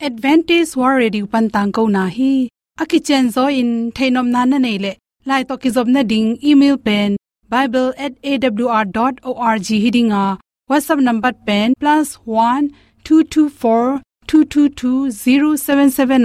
advantage 0.00 0.76
war 0.76 0.96
radio 0.96 1.26
pan 1.26 1.50
tang 1.50 1.72
ko 1.72 1.86
na 1.86 2.08
hi. 2.08 2.48
Aki 2.80 3.00
chen 3.00 3.30
zo 3.30 3.46
in, 3.48 3.92
thainom 3.92 4.28
na 4.30 4.44
na 4.44 4.58
nei 4.58 4.76
le. 4.78 4.92
Lai 5.26 5.42
to 5.42 5.56
ki 5.58 5.70
zob 5.70 5.88
na 5.88 6.02
ding, 6.02 6.38
email 6.42 6.76
pen 6.78 7.16
bible@awr.org 7.48 8.02
hidinga 9.84 10.38
whatsapp 10.70 11.00
number 11.00 11.32
pen, 11.46 11.74
plus 11.80 12.14
one 12.24 12.70
two 13.04 13.24
two 13.24 13.48
four 13.48 14.00
two 14.26 14.44
two 14.44 14.68
two 14.68 15.10
zero 15.10 15.56
seven 15.56 15.90
seven 15.90 16.24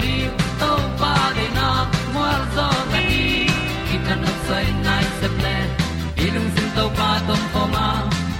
di 0.00 0.14
to 0.60 0.70
pa 1.00 1.14
de 1.36 1.46
na 1.58 1.68
mo 2.14 2.26
zo 2.54 2.68
ta 2.92 3.00
ni 3.08 3.24
ki 3.88 3.96
tan 4.06 4.18
no 4.24 4.32
sai 4.46 4.66
nai 4.86 5.04
se 5.18 5.28
ple 5.36 5.56
ilung 6.24 6.50
sin 6.54 6.68
to 6.76 6.84
pa 6.98 7.10
tom 7.26 7.42
pa 7.52 7.62
ma. 7.74 7.86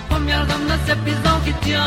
Pom 0.08 0.24
yal 0.32 0.44
gam 0.50 0.62
na 0.70 0.76
se 0.86 0.94
pi 1.04 1.12
zo 1.24 1.32
ki 1.44 1.52
tia 1.62 1.86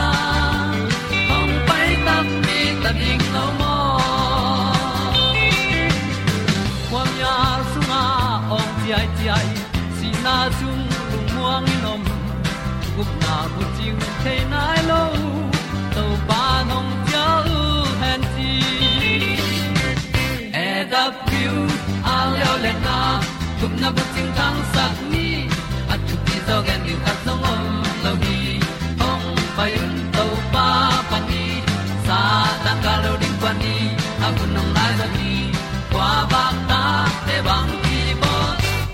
Ting 14.23 14.39
te 14.39 14.45
nai 14.49 14.79
lo 14.89 15.01
to 15.95 16.03
pa 16.27 16.63
nong 16.69 16.91
pia 17.05 17.25
u 17.57 17.61
han 18.01 18.21
ti 18.35 18.51
e 20.53 20.67
da 20.91 21.03
pru 21.25 21.55
a 22.13 22.17
leo 22.33 22.53
le 22.63 22.73
na 22.85 22.97
gup 23.61 23.73
na 23.81 23.89
bu 23.95 24.03
ting 24.15 24.31
tang 24.37 24.59
sat 24.73 24.95
ni 25.11 25.27
at 25.93 25.99
tu 26.07 26.15
ti 26.25 26.37
zo 26.47 26.57
gen 26.67 26.79
ni 26.85 26.93
at 27.11 27.17
song 27.25 27.43
om 27.51 27.63
lo 28.03 28.11
ni 28.23 28.37
ong 29.09 29.27
pa 29.55 29.65
yun 29.75 29.93
to 30.15 30.25
pa 30.53 30.67
pa 31.09 31.17
ni 31.29 31.45
sa 32.07 32.19
ta 32.63 32.73
ka 32.83 32.93
lo 33.03 33.13
ding 33.21 33.37
pa 33.43 33.51
ni 33.61 33.75
a 34.25 34.27
bu 34.35 34.43
nong 34.55 34.71
lai 34.77 34.91
za 34.99 35.07
ni 35.15 35.31
ba 35.93 36.43
ta 36.69 36.83
te 37.27 37.37
bang 37.47 37.71
ki 37.83 37.99
bo 38.21 38.35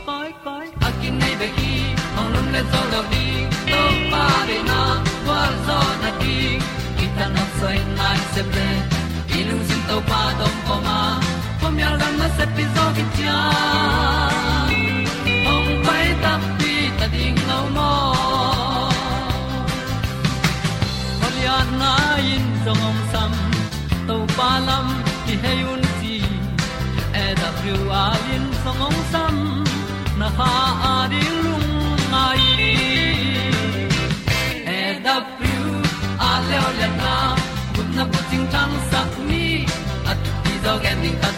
koi 0.07 0.29
koi 0.45 0.67
a 0.87 0.89
kin 0.99 1.13
nei 1.21 1.35
be 1.39 1.47
ki 1.57 1.73
ong 2.19 2.29
lum 2.33 2.47
le 2.55 2.61
zo 2.71 2.81
lo 2.93 3.01
ni 3.11 3.25
to 3.71 3.81
pa 4.11 4.25
de 4.49 4.59
na. 4.71 4.96
discipline. 8.37 8.83
Illusion 9.33 9.81
to 9.89 9.97
pa 10.09 10.26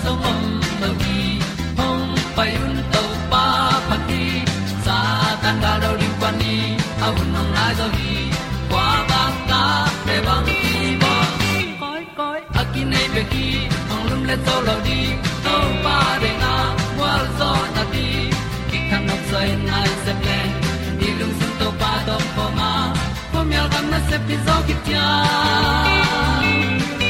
ending 0.10 0.22
ta 0.22 0.24
song 0.24 0.24
om 0.30 0.62
no 0.82 0.90
gi 1.02 1.40
hong 1.78 2.16
pai 2.36 2.52
un 2.66 2.76
to 2.94 3.04
pa 3.32 3.46
pa 3.90 3.98
ti 4.08 4.24
sa 4.86 4.98
tan 5.42 5.56
ga 5.64 5.74
do 5.84 5.90
ri 6.02 6.10
pa 6.22 6.30
ni 6.40 6.56
a 7.06 7.08
un 7.20 7.28
nong 7.34 7.52
lai 7.56 7.74
do 7.80 7.88
gi 7.98 8.16
kwa 8.70 8.88
ba 9.10 9.22
ta 9.50 9.64
pe 10.06 10.16
bang 10.28 10.48
ti 10.48 10.98
ba 11.02 11.14
koi 11.82 12.04
koi 12.20 12.40
a 12.60 12.64
ki 12.74 12.84
nei 12.92 13.08
be 13.14 13.24
ki 13.34 13.48
ong 13.94 14.04
lum 14.10 14.22
le 14.30 14.36
to 14.46 14.56
lo 14.68 14.76
di 14.88 15.02
to 15.46 15.56
pa 15.84 15.98
de 16.22 16.32
na 16.44 16.54
wa 17.00 17.14
zo 17.40 17.52
na 17.76 17.84
ti 17.94 18.08
ki 18.70 18.78
kan 18.90 19.02
nok 19.10 19.22
sai 19.32 19.50
nai 19.70 19.90
se 20.04 20.14
ple 20.22 20.40
ni 21.00 21.10
lung 21.20 21.36
sun 21.40 21.52
to 21.60 21.68
pa 21.82 21.92
do 22.08 22.18
po 22.36 22.46
ma. 22.58 22.72
Po 23.32 23.40
mi 23.50 23.56
al 23.62 23.68
gam 23.74 23.86
na 23.94 24.00
se 24.10 24.18
pi 24.28 24.36
zo 24.46 24.56
ki 24.68 24.76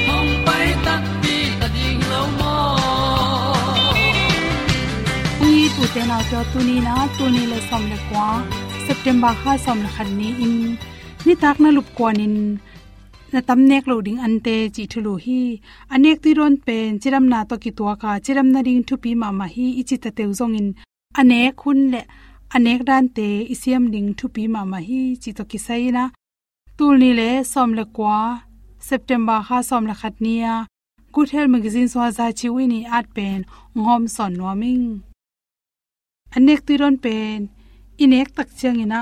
hong 0.08 0.32
pai 0.46 0.68
ta 0.86 0.96
pi 1.22 1.29
te 5.94 6.02
na 6.06 6.18
to 6.30 6.40
tu 6.52 6.60
na 6.86 6.96
tu 7.18 7.26
ni 7.36 7.44
le 7.52 7.60
som 7.70 7.84
le 7.92 7.98
kwa 8.10 8.26
september 8.88 9.34
kha 9.42 9.54
som 9.66 9.80
le 9.84 9.90
khan 9.96 10.10
ni 10.20 10.30
in 10.46 10.56
ni 11.26 11.34
tak 11.44 11.58
na 11.64 11.70
lup 11.76 11.88
kwa 11.98 12.10
nin 12.20 12.36
na 13.34 13.40
tam 13.48 13.60
nek 13.70 13.86
lo 13.92 13.96
ding 14.06 14.20
ante 14.26 14.56
chi 14.76 14.84
thulu 14.92 15.14
hi 15.26 15.40
anek 15.94 16.18
ti 16.24 16.32
ron 16.40 16.56
pen 16.66 16.90
chiram 17.02 17.26
na 17.32 17.40
to 17.50 17.56
ki 17.64 17.72
to 17.78 17.84
ka 18.02 18.12
chiram 18.26 18.48
na 18.54 18.60
ring 18.68 18.82
thu 18.88 18.96
pi 19.04 19.12
ma 19.22 19.30
ma 19.40 19.48
hi 19.56 19.68
ichi 19.82 19.98
ta 20.04 20.10
teu 20.18 20.32
zong 20.40 20.56
in 20.60 20.70
ane 21.20 21.42
khun 21.60 21.80
le 21.94 22.02
anek 22.56 22.82
dan 22.90 23.06
te 23.18 23.28
isiam 23.54 23.84
ding 23.94 24.10
thu 24.20 24.26
pi 24.36 24.44
ma 24.54 24.62
ma 24.72 24.80
hi 24.88 25.02
chi 25.22 25.32
to 25.38 25.44
ki 25.52 25.60
sai 25.66 25.84
na 25.98 26.04
tul 26.78 26.96
ni 27.02 27.12
le 27.20 27.30
som 27.54 27.70
le 27.78 27.84
kwa 27.96 28.20
september 28.90 29.40
kha 29.48 29.58
som 29.70 29.84
la 29.90 29.96
khat 30.02 30.16
nia 30.26 30.54
good 31.14 31.30
health 31.34 31.52
magazine 31.56 31.90
so 31.94 32.00
za 32.18 32.26
chi 32.40 32.48
wi 32.56 32.64
ni 32.74 32.80
at 32.98 33.06
pen 33.16 33.40
ngom 33.82 34.04
son 34.16 34.34
noming 34.42 34.88
anek 36.36 36.60
tu 36.66 36.74
ron 36.82 36.98
pen, 37.04 37.40
inek 38.04 38.30
tak 38.38 38.50
chang 38.60 38.80
ina, 38.86 39.00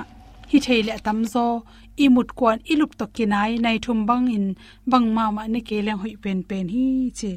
hi 0.50 0.58
theile 0.66 0.96
tam 1.06 1.20
zo, 1.34 1.46
i 2.04 2.06
mut 2.16 2.30
kwan 2.38 2.60
i 2.72 2.74
lup 2.80 2.92
to 3.00 3.06
kinai, 3.16 3.52
nai 3.64 3.78
thum 3.86 4.00
bang 4.10 4.28
in, 4.38 4.48
bang 4.92 5.08
ma 5.16 5.26
ma 5.36 5.44
ne 5.54 5.60
ke 5.68 5.78
leng 5.86 6.00
hoi 6.04 6.16
pen 6.24 6.40
pen 6.50 6.66
hi 6.76 6.86
chi. 7.20 7.32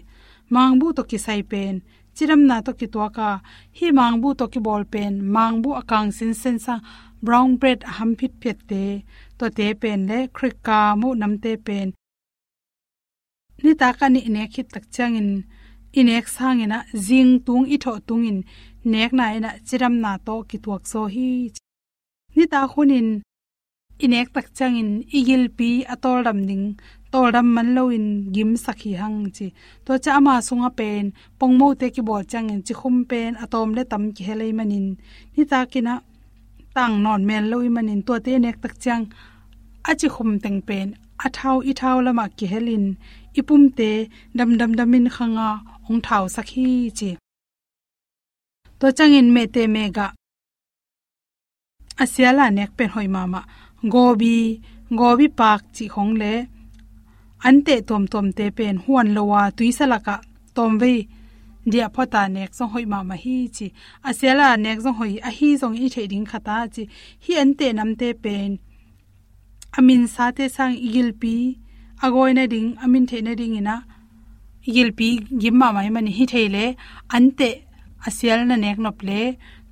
Mang 0.55 0.75
bu 0.81 0.87
to 0.97 1.03
ki 1.11 1.19
sai 1.27 1.41
pen, 1.51 1.75
chiram 2.15 2.43
na 2.49 2.57
to 2.67 2.73
ki 2.79 2.87
to 2.95 3.01
ka, 3.17 3.31
hi 3.79 3.87
mang 3.99 4.17
bu 4.23 4.29
to 4.39 4.47
ki 4.53 4.61
bol 4.67 4.85
pen, 4.93 5.13
mang 5.35 5.57
bu 5.63 5.71
akang 5.81 6.11
sin 6.17 6.33
sen 6.43 6.57
sa, 6.65 6.75
brown 7.27 7.51
bread 7.61 7.81
ham 7.97 8.11
phit 8.19 8.33
phet 8.43 8.59
te, 8.71 8.85
to 9.39 9.47
te 9.57 9.67
pen 9.83 10.01
le, 10.11 10.19
khrik 10.37 10.57
ka 10.67 10.81
mu 11.01 11.09
nam 11.21 11.33
te 11.43 11.53
pen. 11.67 11.89
Ni 13.63 13.73
ta 13.81 13.89
ka 13.99 14.07
ni 14.09 14.21
ne 14.35 14.43
khit 14.53 14.69
tak 14.75 14.85
chang 14.95 15.15
in 15.21 15.31
inek 15.99 16.27
sang 16.37 16.61
ina 16.65 16.79
jing 17.07 17.33
tung 17.47 17.65
i 17.75 17.77
tho 17.85 17.93
tung 18.09 18.25
in 18.31 18.39
nek 18.93 19.13
na 19.19 19.25
ina 19.39 19.51
chiram 19.67 19.95
na 20.05 20.13
to 20.27 20.35
ki 20.49 20.59
tuak 20.65 20.83
so 20.93 21.01
hi. 21.15 21.31
Ni 22.37 22.45
ta 22.53 22.61
khunin 22.73 23.09
inek 24.05 24.29
tak 24.35 24.47
chang 24.57 24.77
in 24.83 24.91
igil 25.19 25.45
pi 25.57 25.71
atol 25.95 26.19
ram 26.27 26.41
ding, 26.49 26.67
tol 27.13 27.27
ram 27.35 27.49
man 27.55 27.69
lo 27.77 27.85
in 27.97 28.07
gim 28.35 28.51
sakhi 28.65 28.93
hang 29.01 29.19
chi. 29.37 29.47
To 29.85 29.93
cha 30.05 30.21
ma 30.27 30.35
sunga 30.47 30.71
pen 30.79 31.05
pongmo 31.39 31.67
te 31.81 31.87
ki 31.95 32.03
bol 32.09 32.23
chang 32.31 32.49
in 32.53 32.61
chi 32.67 32.75
khum 32.81 32.97
pen 33.11 33.31
atom 33.45 33.69
le 33.77 33.83
tam 33.91 34.05
ki 34.15 34.23
helei 34.29 34.53
manin. 34.59 34.87
Ni 35.35 35.43
ta 35.51 35.61
kina, 35.73 35.95
tang 36.77 36.95
non 37.05 37.23
men 37.29 37.45
lo 37.51 37.57
i 37.69 37.71
manin, 37.77 38.01
to 38.07 38.15
te 38.25 38.33
nek 38.45 38.57
tak 38.63 38.75
chang, 38.85 39.05
a 39.91 39.93
chi 40.01 40.09
khum 40.15 40.31
teng 40.43 40.61
pen, 40.69 40.89
a 41.25 41.29
thau 41.37 41.57
i 41.71 41.73
thau 41.81 41.97
lama 42.07 42.25
ki 42.37 42.47
helin. 42.53 42.85
Ipum 43.39 43.63
te 43.79 43.91
dam 44.37 44.51
dam 44.61 44.73
damin 44.79 45.07
khanga 45.15 45.49
ong 45.91 46.03
thau 46.07 46.25
sakhi 46.35 46.67
chi. 46.99 47.11
To 48.79 48.87
changin 48.97 49.29
me 49.35 49.43
te 49.55 49.63
mega 49.75 50.07
asiala 52.03 52.47
nek 52.57 52.71
pen 52.77 52.91
hoi 52.95 53.09
mama 53.17 53.41
gobi 53.93 54.37
gobi 54.99 55.27
pak 55.39 55.61
chi 55.75 55.85
hong 55.95 56.13
le. 56.21 56.35
Ante 57.47 57.75
tom 57.89 58.05
tom 58.13 58.27
te 58.39 58.47
pen 58.59 58.77
huan 58.85 59.09
lowa 59.17 59.43
tuisalaka 59.57 60.17
tom 60.57 60.73
ve 60.83 60.95
dia 61.71 61.87
phota 61.95 62.23
nek 62.37 62.51
song 62.57 62.71
hoi 62.75 62.87
mama 62.93 63.15
hi 63.23 63.37
chi. 63.57 63.67
Asiala 64.09 64.49
nek 64.65 64.79
song 64.85 64.97
hoi, 65.01 65.13
a 65.29 65.31
hi 65.39 65.49
song 65.61 65.77
i 65.85 65.87
thading 65.95 66.27
khata 66.31 66.57
chi. 66.75 66.83
Hi 67.25 67.33
ante 67.43 67.67
nam 67.79 67.91
te 68.01 68.09
pen. 68.25 68.51
Amin 69.79 70.03
sa 70.15 70.25
te 70.37 70.45
sang 70.57 70.75
igil 70.87 71.11
pi. 71.21 71.35
Agoi 72.05 72.33
na 72.35 72.45
ding, 72.53 72.69
amin 72.85 73.05
the 73.11 73.19
na 73.27 73.33
ding 73.41 73.57
ina 73.61 73.77
igil 74.69 74.91
gimma 75.41 75.67
mai 75.77 75.89
mani 75.95 76.13
hi 76.19 76.25
theile 76.33 76.65
ante 77.17 77.51
asial 78.07 78.41
na 78.49 78.57
nek 78.65 78.79
nop 78.85 78.99
le 79.09 79.21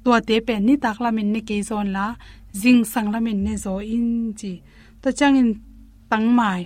to 0.05 0.11
te 0.29 0.37
pe 0.47 0.55
ni 0.67 0.75
takla 0.85 1.11
min 1.17 1.29
ne 1.35 1.41
ke 1.49 1.57
zon 1.69 1.89
la 1.97 2.07
jing 2.61 2.83
sangla 2.93 3.19
min 3.27 3.39
ne 3.47 3.55
zo 3.65 3.75
in 3.95 4.09
chi 4.39 4.53
to 5.03 5.09
chang 5.19 5.37
in 5.41 5.51
tang 6.11 6.29
mai 6.39 6.63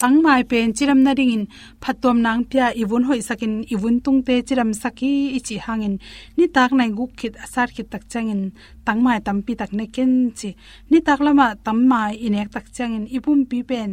tang 0.00 0.16
mai 0.24 0.42
pen 0.50 0.72
chiram 0.76 1.00
na 1.06 1.12
ring 1.18 1.32
in 1.36 1.44
phatom 1.82 2.16
nang 2.26 2.42
pya 2.50 2.66
iwun 2.82 3.04
hoi 3.08 3.20
sakin 3.28 3.54
ivun 3.74 3.96
tung 4.04 4.20
te 4.26 4.34
chiram 4.48 4.70
saki 4.82 5.12
ichi 5.38 5.56
hangin. 5.64 5.94
Ni 6.36 6.44
tak 6.54 6.70
nai 6.78 6.90
guk 6.98 7.10
khit 7.18 7.34
asar 7.44 7.68
khit 7.74 7.88
tak 7.92 8.04
changin 8.12 8.42
tang 8.86 9.00
mai 9.04 9.18
tampi 9.26 9.52
tak 9.60 9.72
ne 9.78 9.84
ken 9.94 10.12
chi 10.38 10.50
ni 10.90 10.98
tak 11.06 11.20
lama 11.26 11.46
tam 11.64 11.78
mai 11.90 12.12
inek 12.26 12.48
tak 12.54 12.66
changin 12.76 13.04
ipum 13.16 13.38
pi 13.50 13.58
pen 13.70 13.90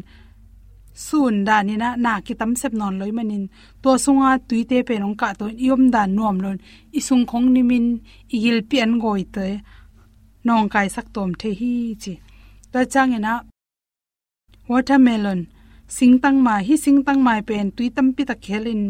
sun 0.94 1.46
da 1.48 1.64
ni 1.68 1.76
na 1.78 1.90
na 1.96 2.14
ki 2.26 2.34
tam 2.40 2.52
sep 2.62 2.74
non 2.74 2.96
loi 3.00 3.12
manin 3.18 3.44
to 3.82 3.90
sunga 4.04 4.32
tuite 4.48 4.78
pe 4.88 4.96
nong 5.00 5.18
ka 5.22 5.30
to 5.40 5.46
yom 5.68 5.84
da 5.94 6.02
nom 6.18 6.38
lon 6.44 6.58
isung 7.00 7.26
khong 7.30 7.48
ni 7.54 7.62
min 7.70 7.86
igil 8.36 8.60
pian 8.70 8.92
goi 9.04 9.24
te 9.36 9.48
nong 10.46 10.68
kai 10.74 10.88
sak 10.96 11.08
tom 11.16 11.30
the 11.42 11.50
hi 11.60 11.74
chi 12.02 12.14
ta 12.72 12.80
changena 12.94 13.34
watermelon 14.72 15.42
singtang 15.96 16.38
ma 16.46 16.56
hi 16.68 16.76
singtang 16.86 17.20
mai 17.26 17.42
pen 17.48 17.68
tuitam 17.76 18.08
pi 18.16 18.24
ta 18.30 18.36
khelin 18.44 18.82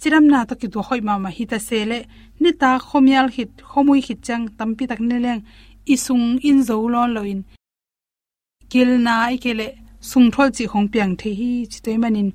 chiram 0.00 0.24
na 0.32 0.38
to 0.48 0.54
ki 0.60 0.68
to 0.74 0.80
hoi 0.86 1.00
ma 1.08 1.14
ma 1.24 1.30
hi 1.36 1.44
ta 1.50 1.58
sele 1.68 1.98
ni 2.42 2.50
ta 2.60 2.70
khomyal 2.88 3.28
hit 3.36 3.50
khomui 3.70 4.00
hit 4.06 4.20
chang 4.26 4.44
tampi 4.58 4.84
tak 4.90 5.00
ne 5.08 5.16
leng 5.24 5.42
isung 5.94 6.26
in 6.48 6.58
zo 6.68 6.76
lon 6.94 7.10
loin 7.16 7.40
kil 8.70 8.90
na 9.06 9.14
i 9.34 9.36
kele 9.44 9.68
sung 10.10 10.28
thol 10.34 10.48
chi 10.56 10.64
khong 10.72 10.88
piang 10.92 11.12
the 11.20 11.30
hi 11.40 11.50
chi 11.70 11.78
toy 11.84 11.96
manin, 12.02 12.28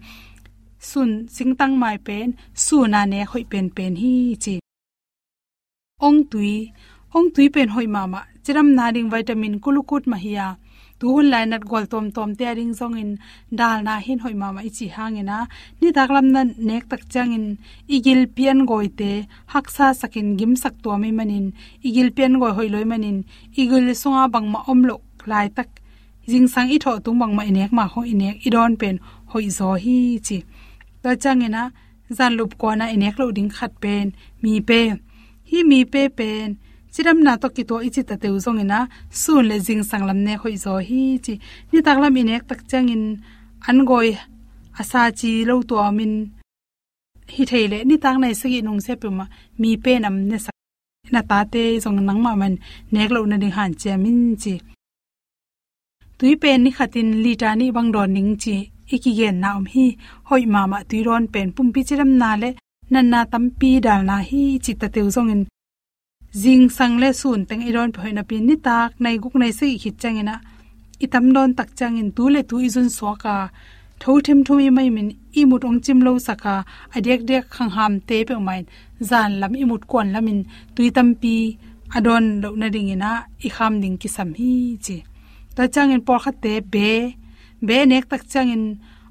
sun 0.89 1.09
singtang 1.35 1.73
mai 1.81 1.97
pen, 2.05 2.27
su 2.65 2.77
na 2.93 3.01
ne 3.11 3.19
khoi 3.29 3.43
pen 3.51 3.65
pen 3.75 3.93
hi, 4.01 4.13
chi. 4.43 4.55
Ong 6.07 6.19
tui 6.31 6.53
ong 7.17 7.29
tui 7.33 7.45
pen 7.55 7.69
hoi 7.75 7.87
ma 7.95 8.01
ma, 8.13 8.21
chiram 8.43 8.69
na 8.77 8.85
ding 8.95 9.09
vitamin 9.13 9.55
kulukut 9.63 10.03
ma 10.11 10.17
hiya 10.25 10.47
tu 10.99 11.05
hun 11.13 11.27
lai 11.33 11.45
nat 11.45 11.63
gol 11.71 11.85
tom 11.91 12.05
tom 12.15 12.29
te 12.39 12.45
ring 12.57 12.73
zong 12.79 12.95
in, 13.03 13.11
dal 13.59 13.77
na 13.87 13.93
hin 14.05 14.19
hoi 14.23 14.35
ma 14.41 14.47
ma 14.55 14.61
ichi 14.69 14.87
hangena 14.95 15.37
ni 15.79 15.87
daklam 15.97 16.27
na 16.33 16.41
nek 16.69 16.83
tak 16.91 17.03
chang 17.13 17.31
in, 17.37 17.45
igil 17.95 18.21
pian 18.35 18.59
goi 18.69 18.87
te 18.99 19.11
haksa 19.53 19.87
sakin 19.99 20.27
gim 20.39 20.53
sak 20.63 20.75
to 20.83 20.91
mi 21.01 21.09
manin, 21.17 21.45
igil 21.87 22.09
pian 22.15 22.33
goi 22.41 22.51
hoi 22.57 22.69
loi 22.73 22.85
manin, 22.91 23.17
igil 23.61 23.85
sunga 24.01 24.23
bang 24.33 24.47
ma 24.53 24.59
om 24.71 24.79
lo 24.89 24.95
lai 25.31 25.47
tak 25.57 25.69
jing 26.31 26.47
sang 26.53 26.69
i 26.75 26.77
tho 26.83 26.91
tung 27.03 27.17
bang 27.21 27.33
ma 27.37 27.43
inek 27.49 27.71
ma 27.77 27.85
ho 27.93 28.01
inek 28.13 28.35
i 28.47 28.49
don 28.55 28.73
pen 28.81 28.95
hoi 29.31 29.47
zo 29.57 29.69
hi 29.83 29.97
chi. 30.27 30.37
Ta 31.01 31.09
chang 31.23 31.41
ina 31.47 31.63
zan 32.17 32.33
lup 32.37 32.51
ko 32.61 32.67
na 32.79 32.85
inek 32.95 33.15
lo 33.19 33.25
ding 33.37 33.51
khat 33.55 33.71
pen, 33.83 34.05
mi 34.41 34.53
pe. 34.69 34.81
Hi 35.49 35.57
mi 35.69 35.79
pe 35.93 36.01
pen. 36.17 36.47
Chiram 36.93 37.19
na 37.25 37.33
to 37.41 37.47
ki 37.55 37.63
to 37.69 37.75
ichi 37.87 38.01
ta 38.09 38.15
teu 38.21 38.35
zong 38.45 38.59
ina 38.63 38.79
sun 39.21 39.43
le 39.49 39.55
jing 39.65 39.83
sang 39.89 40.03
lam 40.09 40.19
ne 40.25 40.33
khoi 40.41 40.55
zo 40.65 40.73
hi 40.87 41.01
chi. 41.25 41.33
Ni 41.71 41.79
tak 41.87 41.97
lam 42.01 42.15
inek 42.21 42.43
tak 42.49 42.61
chang 42.69 42.89
in 42.95 43.03
an 43.69 43.77
goi 43.89 44.09
asa 44.81 45.01
chi 45.19 45.31
lo 45.49 45.55
to 45.69 45.75
min 45.97 46.13
hi 47.35 47.43
theile 47.49 47.77
ni 47.89 47.95
tak 48.03 48.15
nai 48.21 48.33
sagi 48.41 48.59
nong 48.65 48.81
se 48.85 48.93
puma 49.01 49.25
mi 49.61 49.69
pe 49.83 49.91
nam 50.03 50.15
ne 50.29 50.37
sa. 50.45 50.51
Na 51.13 51.21
ta 51.29 51.39
te 51.53 51.63
zong 51.83 51.99
nang 52.07 52.21
ma 52.25 52.31
man 52.41 52.53
nek 52.93 53.09
lo 53.15 53.19
na 53.29 53.37
ding 53.41 53.55
han 53.57 53.71
che 53.81 53.91
min 54.03 54.19
chi 54.43 54.55
tui 56.19 56.33
pen 56.41 56.57
ni 56.63 56.71
khatin 56.77 57.09
li 57.23 57.33
ta 57.41 57.49
ni 57.59 57.65
bang 57.75 57.89
don 57.95 58.09
ning 58.15 58.33
chi. 58.43 58.55
Iki 58.95 59.11
gen 59.19 59.35
na 59.41 59.49
om 59.57 59.65
hi, 59.73 59.85
hoi 60.27 60.43
ma 60.53 60.61
ma 60.71 60.79
tui 60.89 60.99
ron 61.07 61.25
pen 61.33 61.47
pum 61.55 61.67
pi 61.73 61.81
chiram 61.87 62.11
na 62.21 62.29
le, 62.41 62.49
nan 62.93 63.05
na 63.11 63.19
tam 63.31 63.45
pi 63.59 63.69
dal 63.85 64.01
na 64.09 64.15
hi 64.29 64.43
chi 64.63 64.73
ta 64.81 64.87
teu 64.95 65.07
zong 65.15 65.31
in 65.33 65.41
jing 66.41 66.67
sang 66.77 66.95
le 67.01 67.09
sun 67.21 67.41
teng 67.47 67.63
iron 67.69 67.91
phoi 67.95 68.11
na 68.15 68.23
pin 68.29 68.43
ni 68.47 68.55
tak, 68.65 68.89
nai 69.03 69.15
guk 69.21 69.35
nai 69.41 69.51
se 69.59 69.67
khit 69.81 69.95
changena 70.01 70.35
itam 71.05 71.25
don 71.35 71.51
tak 71.57 71.69
changin 71.77 72.09
tu 72.15 72.23
le 72.33 72.41
tu 72.49 72.55
izun 72.67 72.89
soka 72.97 73.35
tho 74.01 74.11
them 74.25 74.39
thumi 74.45 74.67
mai 74.77 74.89
min, 74.95 75.09
i 75.39 75.41
mut 75.49 75.63
ong 75.67 75.79
chim 75.83 75.99
lo 76.05 76.11
saka 76.27 76.55
adek 76.95 77.21
dek 77.29 77.45
khang 77.53 77.71
ham 77.75 77.93
te 78.07 78.17
pe 78.27 78.35
mai. 78.47 78.61
Zan 79.09 79.31
lam 79.41 79.53
i 79.61 79.63
mut 79.69 79.83
kon 79.91 80.07
lamin 80.13 80.39
tuitam 80.75 81.09
pi 81.21 81.35
adon 81.97 82.25
lo 82.41 82.49
na 82.61 82.67
ding 82.73 82.89
ina 82.95 83.11
i 83.45 83.49
kham 83.55 83.73
ding 83.81 83.97
ki 84.01 84.09
sam 84.15 84.29
hi 84.39 84.51
chi 84.85 84.97
ta 85.59 85.67
changin 85.75 86.01
por 86.07 86.19
kha 86.23 86.31
te 86.43 86.53
be 86.73 86.89
be 87.67 87.77
nek 87.91 88.05
tak 88.11 88.23
changin 88.31 88.63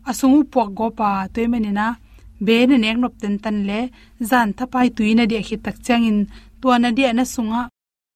asungu 0.09 0.41
pok 0.53 0.69
go 0.79 0.87
pa 0.99 1.09
toy 1.35 1.47
manina 1.53 1.87
be 2.47 2.57
ne 2.69 2.77
nek 2.85 2.97
nop 3.03 3.15
ten 3.21 3.35
tan 3.45 3.57
le 3.69 3.81
zan 4.31 4.49
tha 4.57 4.65
thapai 4.67 4.89
tuina 4.97 5.25
dia 5.31 5.41
khi 5.49 5.57
tak 5.65 5.77
changin 5.87 6.19
tua 6.61 6.75
na 6.83 6.89
dia 6.97 7.11
na 7.19 7.25
sunga 7.35 7.63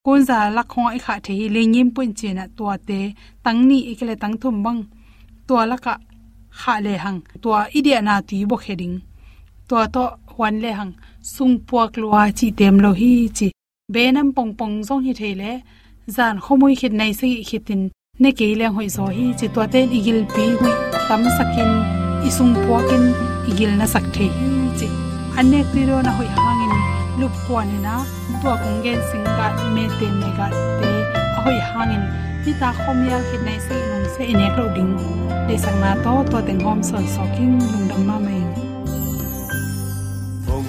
kon 0.04 0.20
za 0.28 0.38
la 0.56 0.62
khong 0.72 0.88
ai 0.92 1.00
kha 1.04 1.14
the 1.24 1.32
hi 1.38 1.46
le 1.54 1.62
nyim 1.72 1.88
pun 1.94 2.10
che 2.18 2.28
na 2.38 2.44
tua 2.56 2.74
te 2.88 2.98
tang 3.44 3.60
ni 3.68 3.78
ikele 3.92 4.14
tang 4.22 4.34
thum 4.42 4.56
bang 4.64 4.80
tua 5.46 5.62
la 5.70 5.76
ka 5.84 5.94
kha 6.60 6.74
le 6.84 6.92
hang 7.04 7.20
tua 7.42 7.60
dia 7.86 7.98
na 8.06 8.14
ti 8.28 8.36
bo 8.50 8.56
kheding 8.64 8.96
tua 9.68 9.82
to 9.94 10.04
wan 10.38 10.56
le 10.62 10.70
hang 10.78 10.92
sung 11.34 11.54
puak 11.68 11.92
lua 12.02 12.22
chi 12.38 12.46
tem 12.58 12.76
lo 12.84 12.90
hi 13.00 13.12
chi 13.36 13.48
be 13.92 14.02
nam 14.14 14.28
pong 14.36 14.52
pong 14.58 14.74
zong 14.88 15.02
hi 15.06 15.12
thele 15.20 15.50
zan 16.16 16.34
khomui 16.44 16.74
khit 16.80 16.92
nei 17.00 17.12
se 17.20 17.28
khitin 17.50 17.82
ne 18.22 18.30
ke 18.38 18.46
le 18.58 18.66
hoi 18.74 18.88
zo 18.94 19.04
hi 19.14 19.24
chi 19.38 19.46
to 19.54 19.62
ten 19.72 19.86
igil 19.98 20.18
pi 20.34 20.44
hui 20.58 20.72
tam 21.08 21.22
sakin 21.36 21.70
isung 22.28 22.52
puakin 22.64 23.04
igil 23.50 23.72
na 23.78 23.86
sak 23.92 24.04
the 24.14 24.26
hi 24.36 24.50
chi 24.78 24.88
anek 25.38 25.66
ti 25.72 25.80
ro 25.88 25.96
na 26.06 26.12
hoi 26.18 26.28
hangin 26.36 26.74
lup 27.20 27.34
kwanina 27.46 27.94
gen 28.84 29.00
sing 29.10 29.26
ga 29.38 29.46
me 29.74 29.84
te 29.98 30.06
me 30.20 30.28
ga 30.38 30.46
te 30.80 30.90
hoi 31.44 31.58
hangin 31.70 32.04
ti 32.44 32.50
ta 32.60 32.68
khomya 32.82 33.18
khit 33.28 33.42
nei 33.48 33.58
se 33.66 33.76
nong 33.90 34.06
se 34.14 34.22
ine 34.32 34.46
klo 34.54 34.66
ding 34.76 34.92
de 35.48 35.54
sang 35.64 35.78
na 35.84 35.90
to 36.04 36.12
to 36.30 36.38
ten 36.46 36.58
hom 36.66 36.80
son 36.88 37.04
so 37.14 37.22
king 37.34 37.54
lung 37.72 37.86
dam 37.90 38.02
ma 38.08 38.16
mai 38.26 38.42
phong 40.46 40.66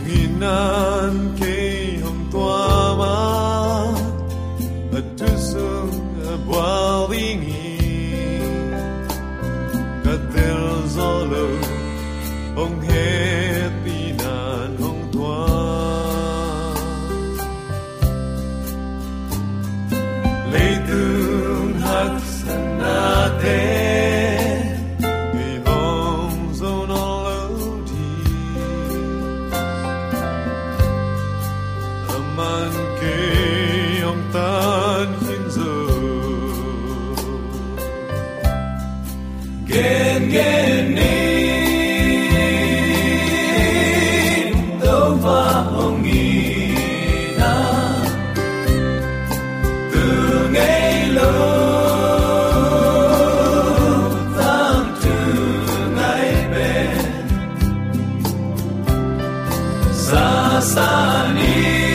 Sani. 60.63 61.92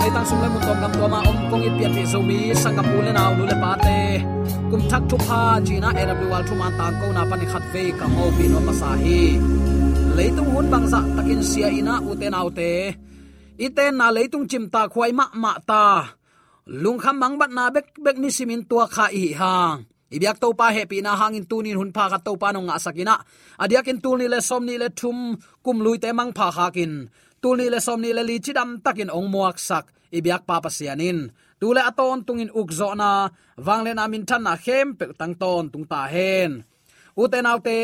Thei 0.00 0.10
tang 0.14 0.26
sum 0.28 0.38
le 0.42 0.48
mun 0.54 0.62
tom 0.66 0.76
gam 0.82 0.92
to 0.98 1.04
ma 1.12 1.18
om 1.30 1.38
kong 1.50 1.64
i 1.68 1.70
pian 1.76 1.92
mi 1.96 2.02
zo 2.12 2.18
mi 2.28 2.38
sangam 2.62 2.86
pu 2.90 2.98
le 3.06 3.12
naw 3.18 3.30
lu 3.38 3.44
le 3.50 3.56
pa 3.62 3.70
te 3.84 3.98
kum 4.70 4.80
thak 4.90 5.02
thu 5.10 5.16
pha 5.26 5.40
jina 5.66 5.88
eram 6.00 6.20
wal 6.32 6.42
thu 6.48 6.54
man 6.60 6.72
tang 6.78 6.94
ko 7.00 7.06
na 7.16 7.22
pani 7.30 7.46
khat 7.52 7.64
ve 7.72 7.82
ka 7.98 8.06
ho 8.14 8.24
pi 8.36 8.44
no 8.52 8.58
pa 8.66 8.72
sa 8.80 8.90
hi. 9.02 9.20
Leitung 10.16 10.50
hun 10.54 10.66
bangza 10.72 11.00
takin 11.16 11.42
sia 11.50 11.68
ina 11.78 11.94
uten 12.10 12.34
autte 12.40 12.70
iten 13.66 13.92
na 14.00 14.06
lấy 14.16 14.26
tung 14.32 14.46
chim 14.50 14.64
ta 14.74 14.82
khwai 14.92 15.12
ma 15.18 15.24
ma 15.42 15.52
ta 15.70 15.84
lung 16.82 16.98
kham 17.02 17.16
mang 17.22 17.36
bat 17.40 17.50
na 17.56 17.64
bek 17.74 17.86
bek 18.04 18.16
ni 18.22 18.28
simin 18.36 18.62
tua 18.70 18.84
kha 18.94 19.06
i 19.22 19.24
hang 19.40 19.76
ibyak 20.14 20.36
to 20.42 20.48
pa 20.58 20.66
happy 20.76 20.98
na 21.06 21.12
hangin 21.20 21.46
ni 21.64 21.72
hun 21.78 21.90
pha 21.96 22.04
ka 22.12 22.18
to 22.26 22.32
pa 22.42 22.48
no 22.54 22.60
nga 22.66 22.76
sakina 22.84 23.14
tu 24.04 24.10
ni 24.18 24.26
le 24.32 24.38
som 24.48 24.62
ni 24.68 24.74
le 24.82 24.88
thum, 25.00 25.18
kum 25.64 25.78
lui 25.84 25.98
te 26.02 26.08
mang 26.18 26.32
pha 26.36 26.46
khakin 26.56 26.92
kin 27.42 27.70
le 27.72 27.80
somni 27.86 28.10
le 28.16 28.22
li 28.28 28.36
chidam 28.44 28.70
takin 28.84 29.10
ong 29.16 29.28
muak 29.32 29.58
sak. 29.58 29.86
Ibyak 30.12 30.42
papa 30.48 30.70
sianin. 30.76 31.30
Tule 31.60 31.80
aton 31.90 32.24
tungin 32.26 32.50
ukzo 32.60 32.94
na. 33.00 33.10
Wangle 33.66 33.92
na 33.94 34.04
min 34.12 34.24
than 34.28 34.42
na 34.46 34.56
khem 34.64 34.88
pe 34.98 35.04
tang 35.18 35.34
ton 35.40 35.64
tung 35.72 35.86
ta 35.90 36.00
hen. 36.14 36.64
Uten 37.16 37.48
autte 37.50 37.78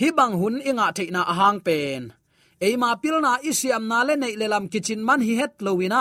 hi 0.00 0.08
bang 0.18 0.34
hun 0.40 0.56
inga 0.68 0.86
theina 0.96 1.22
ahang 1.32 1.60
pen. 1.66 2.02
Eima 2.66 2.90
pilna 3.02 3.32
isiam 3.50 3.84
na 3.90 3.98
le 4.08 4.14
nei 4.16 4.34
lelam 4.40 4.64
kitchen 4.72 5.02
man 5.08 5.20
hi 5.26 5.34
het 5.40 5.54
lowina 5.64 6.00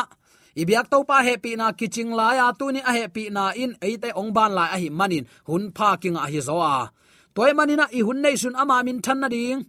ibyak 0.61 0.87
to 0.91 0.97
pa 1.09 1.17
happy 1.27 1.51
na 1.59 1.67
kiching 1.79 2.11
la 2.19 2.27
ya 2.39 2.47
tu 2.59 2.65
ni 2.71 2.81
a 2.89 2.91
happy 2.99 3.23
na 3.35 3.43
in. 3.63 3.71
Eite 3.87 4.09
ong 4.19 4.31
ban 4.35 4.51
la 4.57 4.65
a 4.75 4.77
hi 4.81 4.89
manin. 4.99 5.25
Hun 5.47 5.63
pha 5.77 5.89
king 6.01 6.17
a 6.23 6.25
hi 6.31 6.39
zo 6.47 6.57
a. 6.75 6.75
Toy 7.35 7.51
manina 7.57 7.85
i 7.97 7.99
hun 8.07 8.19
nei 8.23 8.35
sun 8.41 8.55
ama 8.61 8.77
min 8.87 8.99
than 9.05 9.19
na 9.21 9.27
ding 9.35 9.61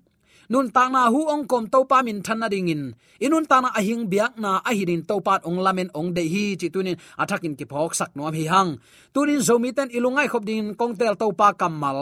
nun 0.53 0.71
ta 0.75 0.85
na 0.88 1.03
hu 1.12 1.21
ong 1.35 1.45
kom 1.50 1.65
to 1.73 1.81
pa 1.91 1.99
min 2.07 2.23
than 2.26 2.38
na 2.41 2.49
ding 2.49 2.69
in. 2.75 2.83
Inun 3.25 3.47
ta 3.50 3.61
na 3.61 3.69
ahing 3.79 4.05
biak 4.12 4.33
na 4.43 4.50
ahirin 4.71 5.03
to 5.09 5.17
pat 5.26 5.41
ong 5.49 5.59
lamen 5.65 5.91
ong 5.99 6.11
de 6.17 6.25
hi 6.33 6.45
chi 6.61 6.69
tunin 6.75 6.99
athakin 7.23 7.55
ki 7.59 7.65
phok 7.71 7.93
sak 7.99 8.11
nom 8.17 8.35
hi 8.38 8.45
hang. 8.53 8.71
Tunin 9.15 9.41
zomi 9.47 9.71
ten 9.76 9.88
ilungai 9.97 10.29
khop 10.33 10.45
ding 10.49 10.75
kong 10.79 10.95
tel 10.99 11.15
to 11.21 11.26
pa 11.38 11.49
kamal 11.61 11.99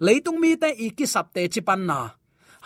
leitung 0.00 0.38
mi 0.42 0.56
te 0.56 0.68
iki 0.86 1.06
sap 1.06 1.26
te 1.34 1.42
chipan 1.52 1.82
na. 1.88 2.00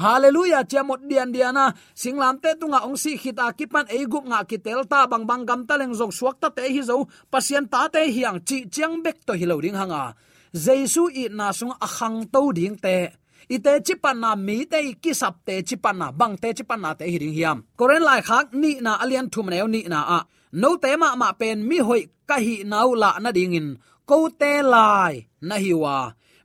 Hallelujah 0.01 0.65
chamot 0.65 1.05
dian 1.05 1.29
diana 1.29 1.77
singlam 1.93 2.41
te 2.41 2.57
tunga 2.57 2.81
ong 2.89 2.97
si 2.97 3.21
khita 3.21 3.53
kipan 3.53 3.85
e 3.93 4.09
gup 4.09 4.25
nga 4.25 4.41
ki 4.49 4.57
telta 4.65 5.05
bang 5.05 5.29
bang 5.29 5.45
gam 5.45 5.61
ta 5.69 5.77
leng 5.77 5.93
zong 5.93 6.09
suak 6.09 6.41
ta 6.41 6.49
te 6.49 6.65
hi 6.65 6.81
zo. 6.81 7.05
Pasien 7.29 7.69
ta 7.69 7.89
te 7.93 8.01
hiang 8.09 8.41
chi 8.41 8.65
chiang 8.73 9.05
bek 9.05 9.27
to 9.27 9.33
hi 9.37 9.45
lo 9.45 9.61
ding 9.61 9.77
hanga. 9.77 10.17
Jesu 10.57 11.13
i 11.13 11.29
na 11.29 11.53
sung 11.53 11.75
akhang 11.87 12.25
to 12.33 12.43
ding 12.57 12.77
te 12.81 13.20
ite 13.55 13.73
chipan 13.87 14.17
na 14.23 14.31
mi 14.47 14.57
te 14.73 14.79
ki 15.03 15.13
sap 15.21 15.35
te 15.47 15.55
chipan 15.69 15.97
na 16.01 16.07
bang 16.19 16.35
te 16.43 16.49
chipan 16.57 16.81
na 16.85 16.91
te 16.99 17.05
hi 17.13 17.17
ding 17.23 17.35
hiam 17.39 17.59
koren 17.79 18.03
lai 18.09 18.21
khak 18.29 18.47
ni 18.63 18.71
na 18.85 18.93
alian 19.03 19.27
thum 19.33 19.47
neu 19.53 19.67
ni 19.75 19.81
na 19.93 20.01
a 20.17 20.19
no 20.61 20.71
te 20.83 20.91
ma 21.03 21.09
ma 21.21 21.29
pen 21.41 21.59
mi 21.69 21.79
hoi 21.89 22.03
ka 22.29 22.37
hi 22.45 22.55
nau 22.73 22.91
la 23.03 23.11
na 23.23 23.31
ding 23.37 23.57
in 23.59 23.69
ko 24.09 24.17
te 24.41 24.53
lai 24.73 25.15
na 25.49 25.57
hi 25.65 25.73
wa 25.83 25.97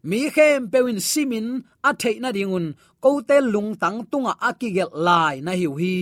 mi 0.09 0.19
khem 0.35 0.62
pewin 0.71 1.00
simin 1.09 1.47
a 1.88 1.89
theina 2.01 2.29
dingun 2.38 2.65
ko 3.03 3.09
te 3.29 3.38
lung 3.53 3.71
tang 3.81 4.00
tunga 4.12 4.33
akigel 4.50 4.91
lai 5.07 5.35
na 5.45 5.51
hiu 5.59 5.71
hi 5.81 5.97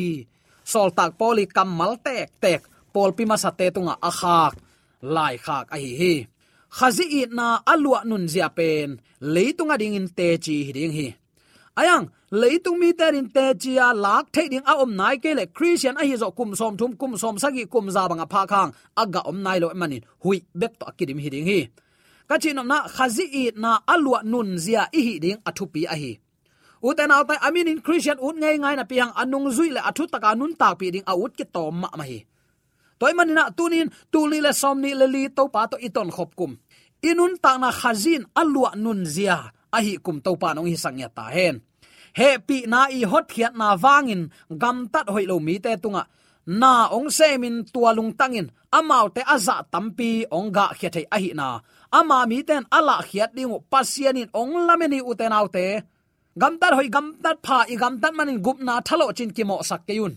sol 0.71 0.89
tak 0.97 1.11
poli 1.19 1.43
kamal 1.55 1.93
tek 2.05 2.27
tek 2.43 2.61
pol 2.93 3.09
pi 3.15 3.23
ma 3.29 3.35
sa 3.43 3.49
te 3.59 3.65
tunga 3.75 3.95
a 4.09 4.11
khak 4.19 4.53
lai 5.15 5.35
khak 5.45 5.65
a 5.75 5.77
hi 5.83 5.91
hi 6.01 6.13
khazi 6.77 7.05
i 7.19 7.21
na 7.37 7.47
alwa 7.73 7.99
nun 8.09 8.25
zia 8.33 8.49
pen. 8.57 8.89
Leitunga 9.33 9.75
ding 9.81 9.95
in 9.99 10.07
te 10.17 10.27
chi 10.43 10.57
ding 10.77 10.93
hi. 10.97 11.07
Ayang 11.79 12.05
leitung 12.41 12.77
mi 12.81 12.89
te 12.99 13.07
in 13.19 13.29
te 13.35 13.45
chi 13.61 13.71
a 13.85 13.93
lak 13.93 14.25
the 14.33 14.43
ding 14.51 14.65
a 14.71 14.73
om 14.83 14.91
nai 14.99 15.15
ke 15.23 15.31
le 15.39 15.45
christian 15.57 15.97
a 16.01 16.03
hi 16.09 16.15
zo 16.21 16.29
kum 16.37 16.51
som 16.59 16.73
thum 16.79 16.91
kum 16.99 17.13
som 17.21 17.35
sagi 17.43 17.63
kum 17.73 17.85
za 17.95 18.07
banga 18.09 18.25
pha 18.33 18.41
khang. 18.51 18.71
Aga 19.01 19.21
om 19.29 19.37
nai 19.45 19.57
lo 19.59 19.67
manin 19.81 20.03
hui, 20.23 20.37
bek 20.59 20.73
to 20.79 20.85
akidim 20.91 21.19
hi 21.23 21.29
ding 21.33 21.47
hi. 21.51 21.59
Ka 22.29 22.35
chi 22.41 22.49
na, 22.53 22.77
khazi 22.95 23.25
i 23.41 23.43
na 23.63 23.71
alwa 23.93 24.19
nun 24.31 24.49
zia 24.57 24.83
i 24.99 25.01
hi 25.07 25.13
ding 25.23 25.39
athupi 25.49 25.81
a 25.93 25.95
hi. 26.01 26.11
Uten 26.87 27.11
al 27.15 27.23
tai 27.29 27.39
amin 27.47 27.71
in 27.71 27.81
christian 27.85 28.17
ut 28.19 28.35
ngai 28.41 28.57
ngai 28.59 28.75
na 28.77 28.83
piang 28.91 29.11
anung 29.21 29.47
zui 29.55 29.69
le 29.75 29.81
athu 29.89 30.03
taka 30.13 30.35
nun 30.39 30.53
tak 30.61 30.73
pi 30.79 30.91
ding 30.93 31.07
out 31.11 31.31
ki 31.37 31.45
tom 31.55 31.75
ma 31.81 31.89
ma 31.99 32.03
hi. 32.11 32.19
Toy 32.99 33.13
manina 33.17 33.43
tunin 33.57 33.87
tuli 34.11 34.39
le 34.45 34.51
somni 34.61 34.91
le 34.99 35.07
li 35.13 35.23
to 35.37 35.43
pa 35.53 35.61
to 35.71 35.75
iton 35.87 36.09
khop 36.15 36.31
kum 36.39 36.51
inun 37.09 37.33
ta 37.43 37.51
na 37.61 37.69
khazin 37.79 38.23
alwa 38.41 38.69
nun 38.83 39.01
zia. 39.15 39.37
Ahi 39.77 39.93
kum 40.05 40.17
to 40.25 40.31
pa 40.41 40.49
nong 40.53 40.69
hi 40.71 40.75
sangya 40.83 41.07
ta 41.17 41.25
hen. 41.35 41.55
He 42.19 42.29
pi 42.47 42.57
na 42.71 42.79
i 42.97 43.01
hot 43.11 43.25
khiat 43.33 43.53
na 43.59 43.67
wangin 43.83 44.21
gam 44.61 44.77
tat 44.93 45.07
hoi 45.13 45.25
lo 45.31 45.35
mi 45.47 45.55
te 45.63 45.71
tunga. 45.83 46.03
Na 46.61 46.73
ong 46.95 47.09
se 47.17 47.27
min 47.43 47.55
tua 47.73 47.91
lung 47.97 48.11
tangin 48.19 48.47
amau 48.77 49.05
te 49.15 49.21
aza 49.35 49.55
tampi 49.73 50.11
ong 50.37 50.49
ga 50.55 50.65
khiat 50.77 50.93
thei 50.95 51.07
ahi 51.15 51.29
na. 51.39 51.47
Ama 51.99 52.17
mi 52.29 52.37
ten 52.47 52.63
ala 52.77 52.97
khiat 53.09 53.31
ding 53.35 53.53
pasianin 53.71 54.29
ong 54.39 54.53
lameni 54.67 54.99
uten 55.09 55.35
autte 55.39 55.65
gam 56.41 56.53
tat 56.61 56.73
hoi, 56.77 56.87
gam 56.95 57.07
tat 57.23 57.37
pha 57.45 57.57
i, 57.73 57.75
gam 57.81 57.93
tat 58.01 58.13
manin 58.17 58.41
gup 58.45 58.57
na 58.67 58.73
thalo 58.87 59.05
chin 59.17 59.31
ki 59.35 59.43
mo 59.49 59.55
sak 59.69 59.81
ke 59.87 59.93
yun. 59.99 60.13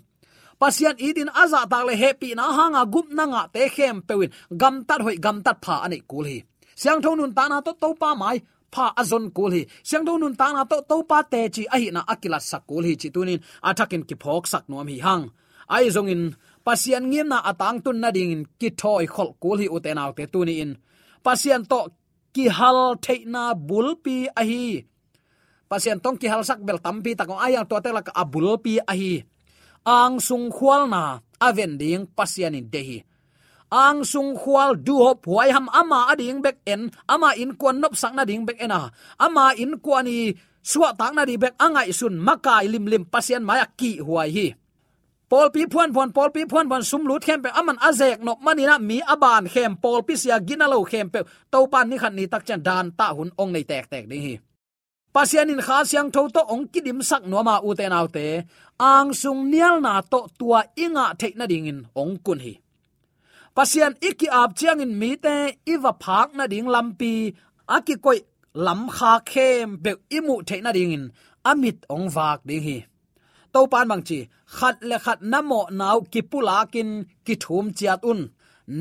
Pasian 0.61 0.97
idin 1.09 1.29
aza 1.43 1.61
tak 1.73 1.85
le 1.89 1.95
happy 2.03 2.29
na 2.39 2.45
hanga 2.57 2.83
gup 2.95 3.09
na 3.17 3.25
nga 3.33 3.43
te 3.55 3.63
khem 3.75 3.97
pewin 4.09 4.31
gam 4.61 4.75
tat 4.89 5.01
hoi, 5.05 5.17
gam 5.25 5.37
tat 5.45 5.57
pha 5.65 5.75
ani 5.85 5.99
kul 6.11 6.25
hi 6.31 6.39
siang 6.81 7.01
thon 7.05 7.17
nun 7.19 7.33
ta 7.37 7.45
na 7.51 7.59
to 7.67 7.73
to 7.83 7.89
pa 8.01 8.11
mai, 8.21 8.37
pha 8.73 8.87
azon 9.01 9.27
kul 9.37 9.53
hi 9.57 9.63
siang 9.89 10.05
thon 10.07 10.19
nun 10.23 10.35
ta 10.41 10.47
na 10.55 10.63
to 10.71 10.77
to 10.91 10.97
pa 11.11 11.19
te 11.33 11.41
chi 11.55 11.63
a 11.75 11.77
hi 11.83 11.89
na 11.97 12.01
akila 12.13 12.39
sak 12.51 12.63
kul 12.69 12.85
hi 12.89 12.95
chi 13.01 13.09
tunin. 13.15 13.41
Athakin 13.69 14.03
ki 14.09 14.15
phok 14.23 14.45
sak 14.53 14.65
nom 14.71 14.89
hi 14.93 14.99
hang. 15.07 15.25
Ai 15.77 15.87
zong 15.95 16.11
in, 16.15 16.23
pasian 16.67 17.05
ngim 17.11 17.29
na 17.33 17.39
atang 17.51 17.79
tun 17.85 17.99
na 18.03 18.09
ding 18.17 18.47
ki 18.61 18.69
thoi 18.81 19.05
khol 19.15 19.31
kul 19.43 19.59
hi 19.63 19.67
uten 19.77 20.03
autte 20.03 20.25
tuni 20.33 20.55
in. 20.65 20.73
Pasian 21.25 21.63
to 21.71 21.81
ki 22.35 22.45
hal 22.57 22.79
theina 23.05 23.45
bulpi 23.69 24.19
a 24.41 24.43
hi. 24.51 24.67
Pasian 25.71 25.99
tong 25.99 26.15
ki 26.21 26.31
halsak 26.31 26.63
bel 26.63 26.79
tampi 26.79 27.19
takong 27.19 27.43
ayang 27.43 27.67
to 27.67 27.77
telak 27.83 28.15
abul 28.15 28.55
pi 28.63 28.79
ahi 28.93 29.15
ang 29.87 30.19
sung 30.19 30.51
khwal 30.51 30.91
na 30.91 31.23
aven 31.39 31.79
ding 31.79 32.11
pasianin 32.11 32.67
dehi 32.67 33.06
ang 33.71 34.07
sung 34.07 34.39
khwal 34.39 34.79
du 34.79 35.03
hop 35.03 35.27
huai 35.27 35.51
ham 35.51 35.67
ama 35.73 36.13
ading 36.13 36.39
bek 36.43 36.63
en, 36.67 36.91
ama 37.11 37.35
in 37.35 37.59
kwan 37.59 37.83
nop 37.83 37.95
sang 37.99 38.15
na 38.15 38.25
ding 38.25 38.47
bek 38.47 38.59
ena. 38.63 38.91
Ama 39.19 39.55
in 39.59 39.79
kwani 39.83 40.35
suwa 40.63 40.95
tak 40.95 41.15
na 41.15 41.27
di 41.27 41.35
bek 41.35 41.59
angai 41.59 41.91
sun 41.91 42.19
makai 42.19 42.71
lim 42.71 42.87
lim 42.87 43.05
pasien 43.07 43.43
maya 43.43 43.67
ki 43.79 44.03
huai 44.07 44.31
hi. 44.31 44.49
Paul 45.27 45.51
pi 45.51 45.67
phuan 45.67 45.91
phuan, 45.91 46.15
Paul 46.15 46.31
pi 46.31 46.47
phuan 46.47 46.71
phuan, 46.71 46.87
sum 46.87 47.03
lut 47.03 47.19
khem 47.27 47.43
pe 47.43 47.51
aman 47.51 47.79
azek 47.83 48.23
nok 48.23 48.39
manina 48.47 48.79
mi 48.79 49.03
aban 49.03 49.51
khem. 49.51 49.75
Paul 49.83 50.07
pi 50.07 50.15
sia 50.15 50.39
ginalo 50.39 50.87
khem 50.87 51.11
pe 51.11 51.27
to 51.51 51.67
pan 51.67 51.91
ni 51.91 51.99
khan 51.99 52.15
ni 52.15 52.31
tak 52.31 52.47
chan 52.47 52.63
dan 52.63 52.95
ta 52.95 53.11
hun 53.11 53.31
ong 53.35 53.51
nei 53.51 53.67
tek 53.67 53.91
tek 53.91 54.07
ding 54.07 54.23
hi. 54.23 54.35
Pasian 55.11 55.51
in 55.51 55.59
kha 55.67 55.83
siang 55.83 56.15
tho 56.15 56.29
to 56.31 56.43
ong 56.47 56.71
kidim 56.71 57.03
sak 57.03 57.27
no 57.27 57.43
ma 57.43 57.59
u 57.59 57.75
te 57.75 57.89
nau 57.89 58.07
te 58.07 58.47
ang 58.79 59.11
sung 59.11 59.51
nial 59.51 59.83
na 59.83 59.99
to 60.13 60.31
tua 60.39 60.63
inga 60.79 61.17
the 61.19 61.29
na 61.35 61.47
ding 61.51 61.67
in 61.67 61.81
ong 61.97 62.23
kun 62.23 62.39
hi 62.39 62.55
pasian 63.57 63.95
iki 64.09 64.27
ap 64.41 64.51
chiang 64.59 64.81
in 64.85 64.93
mi 65.01 65.11
te 65.25 65.37
iwa 65.73 65.93
phak 66.05 66.29
na 66.39 66.45
ding 66.53 66.69
lampi, 66.75 67.15
aki 67.77 67.95
koi 68.05 68.19
lam 68.67 68.81
kha 68.97 69.13
khem 69.31 69.69
be 69.83 69.93
imu 70.17 70.35
the 70.49 70.57
na 70.65 70.71
ding 70.77 70.93
in, 70.97 71.05
amit 71.51 71.79
ong 71.95 72.09
vak 72.17 72.41
ding 72.49 72.63
hi. 72.67 72.77
To 73.53 73.61
pan 73.73 73.89
bang 73.91 74.05
chi, 74.09 74.19
khat 74.57 74.77
le 74.89 74.97
khat 75.05 75.19
namo 75.33 75.61
nau 75.81 75.99
ki 76.13 76.21
pula 76.31 76.59
kin 76.73 76.91
ki 77.27 77.35
thum 77.43 77.67
chiat 77.79 78.01
un. 78.11 78.21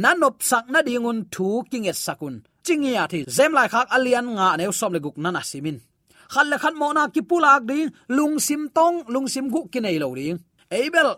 Nanop 0.01 0.35
sak 0.49 0.65
na 0.73 0.79
ding 0.87 1.05
un 1.09 1.19
thu 1.33 1.47
king 1.71 1.87
et 1.91 1.97
sakun 2.05 2.35
chingia 2.65 3.03
thi, 3.11 3.19
zem 3.37 3.51
lai 3.57 3.67
khak 3.73 3.87
alian 3.95 4.27
nga 4.37 4.47
neu 4.57 4.71
som 4.79 4.91
le 4.95 4.99
guk 5.05 5.17
nana 5.23 5.41
simin 5.51 5.79
khat 6.33 6.47
le 6.51 6.57
khat 6.63 6.75
mo 6.81 6.87
na 6.93 7.03
ki 7.13 7.21
pulak 7.29 7.61
ding, 7.69 7.89
lung 8.17 8.35
sim 8.45 8.63
tong, 8.77 8.97
lung 9.13 9.27
sim 9.33 9.45
gu 9.53 9.61
ki 9.71 9.79
nei 9.79 9.97
lo 10.03 10.09
ding. 10.19 10.39
Abel 10.71 11.09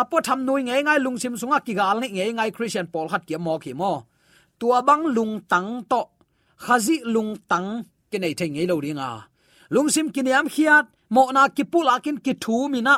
apo 0.00 0.16
tham 0.26 0.40
nui 0.46 0.60
nge 0.66 0.76
ngai 0.86 0.98
lung 1.04 1.18
sim 1.22 1.34
sunga 1.40 1.58
ki 1.66 1.72
gal 1.80 1.96
ni 2.00 2.08
nge 2.16 2.24
ngai 2.36 2.50
christian 2.56 2.86
paul 2.92 3.06
hat 3.12 3.22
ki 3.28 3.36
mo 3.46 3.54
ki 3.64 3.72
mo. 3.80 3.92
Tua 4.58 4.78
bang 4.88 5.04
lung 5.16 5.34
tang 5.52 5.70
to, 5.90 6.02
khazi 6.64 6.96
lung 7.14 7.30
tang 7.50 7.68
ki 8.10 8.16
nei 8.22 8.34
thei 8.38 8.48
nge 8.54 8.62
lo 8.70 8.76
ringa 8.84 9.08
a 9.18 9.20
lung 9.74 9.88
sim 9.94 10.06
ki 10.14 10.22
niam 10.22 10.46
khiat, 10.54 10.84
mo 11.14 11.22
na 11.36 11.42
ki 11.56 11.64
pulakin 11.72 12.16
ki 12.24 12.32
thu 12.44 12.56
mi 12.72 12.80
na. 12.88 12.96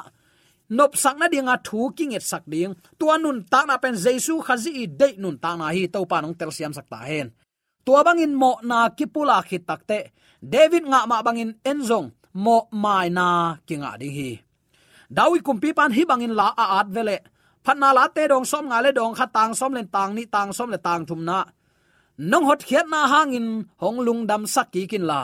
Nop 0.71 0.93
sak 1.03 1.17
na 1.19 1.27
dinga 1.33 1.57
thu 1.67 1.91
king 1.97 2.15
et 2.19 2.23
sak 2.23 2.43
ding. 2.53 2.75
Tua 2.99 3.15
nun 3.19 3.39
ta 3.53 3.61
na 3.69 3.77
pen 3.83 3.95
jesu 4.05 4.35
khazi 4.47 4.71
i 4.83 4.85
de 5.01 5.09
nun 5.23 5.37
ta 5.43 5.51
na 5.59 5.67
hi 5.75 5.83
to 5.95 6.01
pa 6.11 6.17
nong 6.21 6.37
tel 6.39 6.51
siam 6.57 6.73
sak 6.79 6.87
ta 6.93 6.99
hen. 7.11 7.29
Tua 7.85 8.01
bangin 8.07 8.35
mo 8.43 8.53
na 8.63 8.79
ki 8.97 9.07
pula 9.15 9.43
khit 9.49 9.67
takte 9.69 9.99
david 10.55 10.85
nga 10.91 11.01
ma 11.11 11.19
bangin 11.27 11.53
enzong, 11.71 12.09
mo 12.45 12.57
mai 12.83 13.09
na 13.11 13.27
kinga 13.67 13.91
ding 14.01 14.15
hi 14.19 14.31
dawi 15.17 15.39
kumpi 15.47 15.71
pan 15.79 15.91
hi 15.97 16.03
bangin 16.11 16.35
la 16.41 16.49
a 16.63 16.65
at 16.81 16.89
vele. 16.95 17.19
Phanna 17.65 17.89
la 17.97 18.05
te 18.15 18.23
dong 18.33 18.47
som 18.51 18.65
nga 18.71 18.79
le 18.85 18.91
dong 18.99 19.15
kha 19.19 19.27
tang 19.37 19.53
som 19.59 19.73
len 19.77 19.89
tang 19.95 20.11
ni 20.17 20.25
tang 20.35 20.51
som 20.57 20.69
le 20.73 20.79
tang 20.87 21.03
thum 21.09 21.23
na. 21.29 21.41
Nong 22.31 22.47
hot 22.49 22.61
khiat 22.69 22.87
na 22.93 23.01
hangin 23.13 23.49
hong 23.83 23.99
lung 24.07 24.23
dam 24.31 24.43
sakki 24.55 24.83
kin 24.91 25.05
la. 25.11 25.21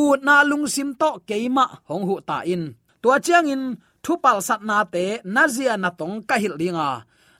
U 0.00 0.14
na 0.26 0.36
lung 0.50 0.66
sim 0.74 0.90
to 1.00 1.10
keima, 1.28 1.66
hong 1.88 2.04
hu 2.08 2.14
ta 2.28 2.38
in. 2.54 2.62
Tua 3.02 3.16
chiang 3.24 3.48
in, 3.54 3.62
thu 4.04 4.12
pal 4.22 4.38
sat 4.46 4.60
na 4.68 4.76
te 4.94 5.04
nazia 5.34 5.74
na 5.82 5.90
tong 5.98 6.16
ka 6.28 6.36
hil 6.42 6.54
linga 6.60 6.90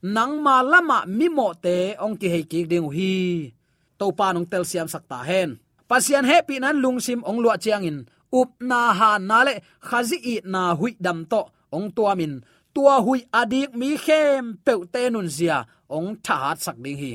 nang 0.02 0.40
ma 0.40 0.64
lama 0.64 1.04
mi 1.04 1.28
mo 1.28 1.52
te, 1.52 1.92
ong 2.00 2.16
ki 2.16 2.28
hei 2.32 2.44
ki 2.48 2.60
ding 2.64 2.88
hi 2.88 3.52
to 4.00 4.06
pa 4.16 4.32
nong 4.32 4.48
tel 4.48 4.64
siam 4.64 4.88
sakta 4.88 5.20
hen. 5.28 5.60
Pasian 5.84 6.24
happy 6.24 6.56
nan 6.56 6.80
lungsim 6.80 7.20
ong 7.28 7.38
lua 7.44 7.60
chiang 7.60 7.84
in. 7.84 7.98
Up 8.32 8.50
na 8.62 8.94
ha 8.96 9.18
na 9.18 9.44
le 9.44 9.54
khazi 9.82 10.16
i 10.32 10.34
na 10.52 10.72
hui 10.78 10.96
dam 10.96 11.28
to 11.28 11.42
ong 11.76 11.88
tua 11.96 12.12
min, 12.20 12.34
tua 12.74 12.94
hui 13.06 13.20
adik 13.40 13.70
mi 13.80 13.90
khem 14.04 14.44
pe 14.64 14.72
te 14.92 15.02
nun 15.10 15.28
zia 15.36 15.58
ong 15.96 16.10
tha 16.24 16.34
hat 16.44 16.58
sak 16.64 16.76
ding 16.84 16.98
hi. 17.02 17.12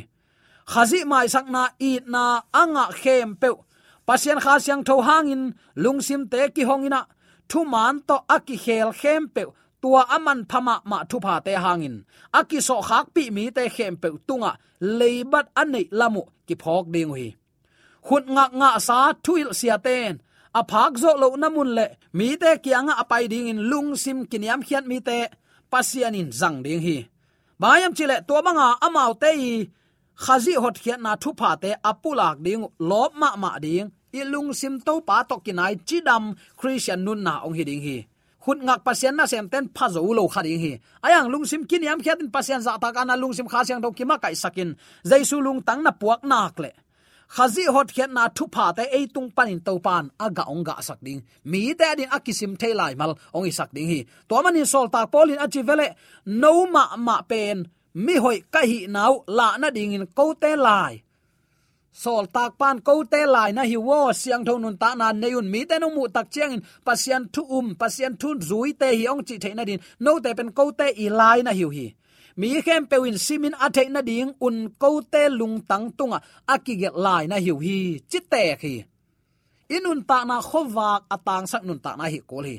Khazi 0.71 0.99
mai 1.11 1.27
sak 1.33 1.45
na 1.55 1.63
i 1.89 1.91
na 2.13 2.23
anga 2.61 2.85
khem 3.01 3.29
pe 3.41 3.49
pasien 4.07 4.39
kha 4.43 4.53
siang 4.63 4.83
tho 4.87 4.95
hangin 5.07 5.43
lungsim 5.83 6.21
te 6.31 6.41
ki 6.55 6.63
hongina 6.69 7.01
thu 7.49 7.59
man 7.73 7.95
to 8.07 8.15
aki 8.35 8.55
khel 8.63 8.89
khem 9.01 9.23
pe 9.35 9.43
tua 9.81 10.01
aman 10.15 10.39
phama 10.49 10.75
ma 10.89 10.99
thu 11.09 11.17
pha 11.25 11.33
te 11.45 11.53
hangin 11.63 11.95
aki 12.39 12.59
so 12.67 12.75
khak 12.87 13.05
pi 13.15 13.23
mi 13.35 13.43
te 13.57 13.63
khem 13.75 13.93
pe 14.01 14.09
tunga 14.27 14.51
leibat 14.99 15.45
anei 15.61 15.85
lamu 15.99 16.23
ki 16.47 16.55
phok 16.61 16.85
ding 16.93 17.13
hi 17.19 17.29
khut 18.07 18.25
nga 18.35 18.45
nga 18.59 18.71
sa 18.87 18.97
thuil 19.25 19.49
sia 19.59 19.77
ten 19.85 20.13
a 20.59 20.61
phak 20.63 20.93
zo 21.01 21.11
lo 21.21 21.27
namun 21.35 21.69
le. 21.77 21.87
Mi 22.17 22.27
te 22.41 22.51
kianga 22.63 22.93
apai 23.01 23.23
ding 23.31 23.47
in 23.51 23.59
lung 23.69 23.89
sim 24.03 24.17
kiniam 24.31 24.61
khiat 24.67 24.85
mi 24.91 24.97
te. 25.07 25.19
Pasian 25.71 26.15
in 26.15 26.29
zang 26.39 26.63
ding 26.65 26.81
hi. 26.85 26.97
Bayam 27.61 27.91
chile 27.97 28.17
to 28.27 28.35
banga 28.45 28.67
amau 28.85 29.11
te 29.21 29.29
i. 29.51 29.53
Khazi 30.23 30.53
hot 30.63 30.75
khiat 30.83 30.99
na 31.05 31.11
thu 31.21 31.29
pha 31.39 31.49
te 31.63 31.71
apulak 31.89 32.35
ding, 32.45 32.63
lop 32.79 33.11
ma 33.21 33.29
ma 33.43 33.51
ding. 33.59 33.91
I 34.13 34.23
lung 34.23 34.53
sim 34.53 34.79
to 34.79 34.93
pa 35.07 35.23
to 35.29 35.35
kinai 35.45 35.75
chidam 35.87 36.23
christian 36.59 37.03
nun 37.05 37.19
na 37.25 37.33
ong 37.45 37.55
hi 37.57 37.63
ding 37.69 37.83
hi. 37.87 37.97
Khut 38.43 38.57
ngak 38.63 38.79
pasian 38.85 39.15
na 39.17 39.25
sem 39.25 39.49
ten 39.49 39.65
pha 39.75 39.85
zo 39.89 39.99
lo 40.17 40.23
kha 40.33 40.41
ding 40.47 40.59
hi. 40.63 40.73
Ayang 41.05 41.27
lung 41.33 41.45
sim 41.49 41.61
kiniam 41.69 41.99
khiat 42.03 42.19
in 42.23 42.61
za 42.61 42.77
ta 42.83 42.89
kana 42.95 43.15
lung 43.21 43.33
sim 43.33 43.47
kha 43.51 43.59
siang 43.67 43.81
do 43.81 43.91
ki 43.91 44.05
ma 44.05 44.17
kai 44.23 44.35
sakin. 44.43 44.69
Jaisu 45.03 45.37
lung 45.45 45.59
tang 45.67 45.83
na 45.83 45.91
puak 45.91 46.23
nak 46.23 46.59
le 46.63 46.71
khazi 47.35 47.63
hot 47.75 47.87
khiat 47.95 48.11
na 48.17 48.23
thu 48.35 48.45
pha 48.55 48.65
te 48.77 48.83
ei 48.97 49.05
tung 49.13 49.29
panin 49.35 49.59
to 49.65 49.73
pan, 49.85 50.05
aga 50.25 50.43
onga 50.53 50.75
sak 50.87 50.99
ding. 51.05 51.21
Mi 51.51 51.61
te 51.79 51.87
din 51.97 52.09
akisim 52.17 52.53
thailai 52.61 52.93
mal, 52.99 53.11
ong 53.35 53.51
sak 53.57 53.69
ding 53.75 53.89
hi. 53.91 53.99
To 54.29 54.35
mani 54.43 54.63
sol 54.73 54.87
ta 54.93 55.01
polin 55.13 55.41
achi 55.43 55.61
vele, 55.67 55.87
no 56.41 56.51
ma 56.73 56.83
ma 57.07 57.15
pen, 57.31 57.57
mi 58.05 58.15
hoi 58.23 58.37
ka 58.53 58.61
hi 58.69 58.79
nau, 58.95 59.13
la 59.37 59.47
na 59.61 59.69
ding 59.77 59.93
in 59.97 60.05
ko 60.17 60.25
te 60.41 60.51
lai. 60.67 60.93
Sol 62.03 62.25
tak 62.35 62.51
pan 62.59 62.77
ko 62.87 62.93
te 63.11 63.21
lai 63.35 63.49
na 63.57 63.63
hi 63.71 63.77
wo, 63.87 63.99
siang 64.21 64.43
thon 64.47 64.61
nun 64.61 64.77
ta 64.81 64.89
na 64.99 65.07
neun 65.21 65.47
mi 65.53 65.61
te 65.69 65.75
no 65.79 65.87
mu 65.95 66.03
tak 66.15 66.27
chiang 66.33 66.53
in, 66.55 66.61
pasian 66.87 67.23
thu 67.33 67.41
um 67.57 67.67
pasian 67.81 68.13
thu 68.21 68.29
zui 68.49 68.69
te 68.79 68.87
hi 68.99 69.05
ong 69.11 69.23
chi 69.27 69.35
the 69.43 69.49
na 69.53 69.63
din. 69.69 69.79
No 69.99 70.11
te 70.23 70.31
pen 70.37 70.49
ko 70.57 70.63
te 70.79 70.87
i 71.03 71.05
lai 71.19 71.39
na 71.45 71.51
hiu 71.59 71.69
hi 71.77 71.87
mi 72.39 72.49
khem 72.65 72.83
pewin 72.91 73.17
simin 73.25 73.55
athe 73.65 73.83
na 73.89 74.01
ding, 74.09 74.31
un 74.47 74.57
ko 74.81 74.89
te 75.13 75.23
lung 75.39 75.57
tang 75.69 75.85
tunga 75.97 76.19
akige 76.53 76.89
lai 77.05 77.23
na 77.31 77.37
hiu 77.45 77.55
hi, 77.65 77.77
chi 78.11 78.19
te 78.31 78.43
khi. 78.61 78.73
Inun 79.75 79.99
ta 80.09 80.17
na 80.29 80.37
khowak 80.49 81.01
atang 81.15 81.45
sak 81.51 81.63
nun 81.67 81.79
ta 81.85 81.91
na 81.99 82.05
hi 82.13 82.19
kol 82.29 82.45
hi 82.51 82.57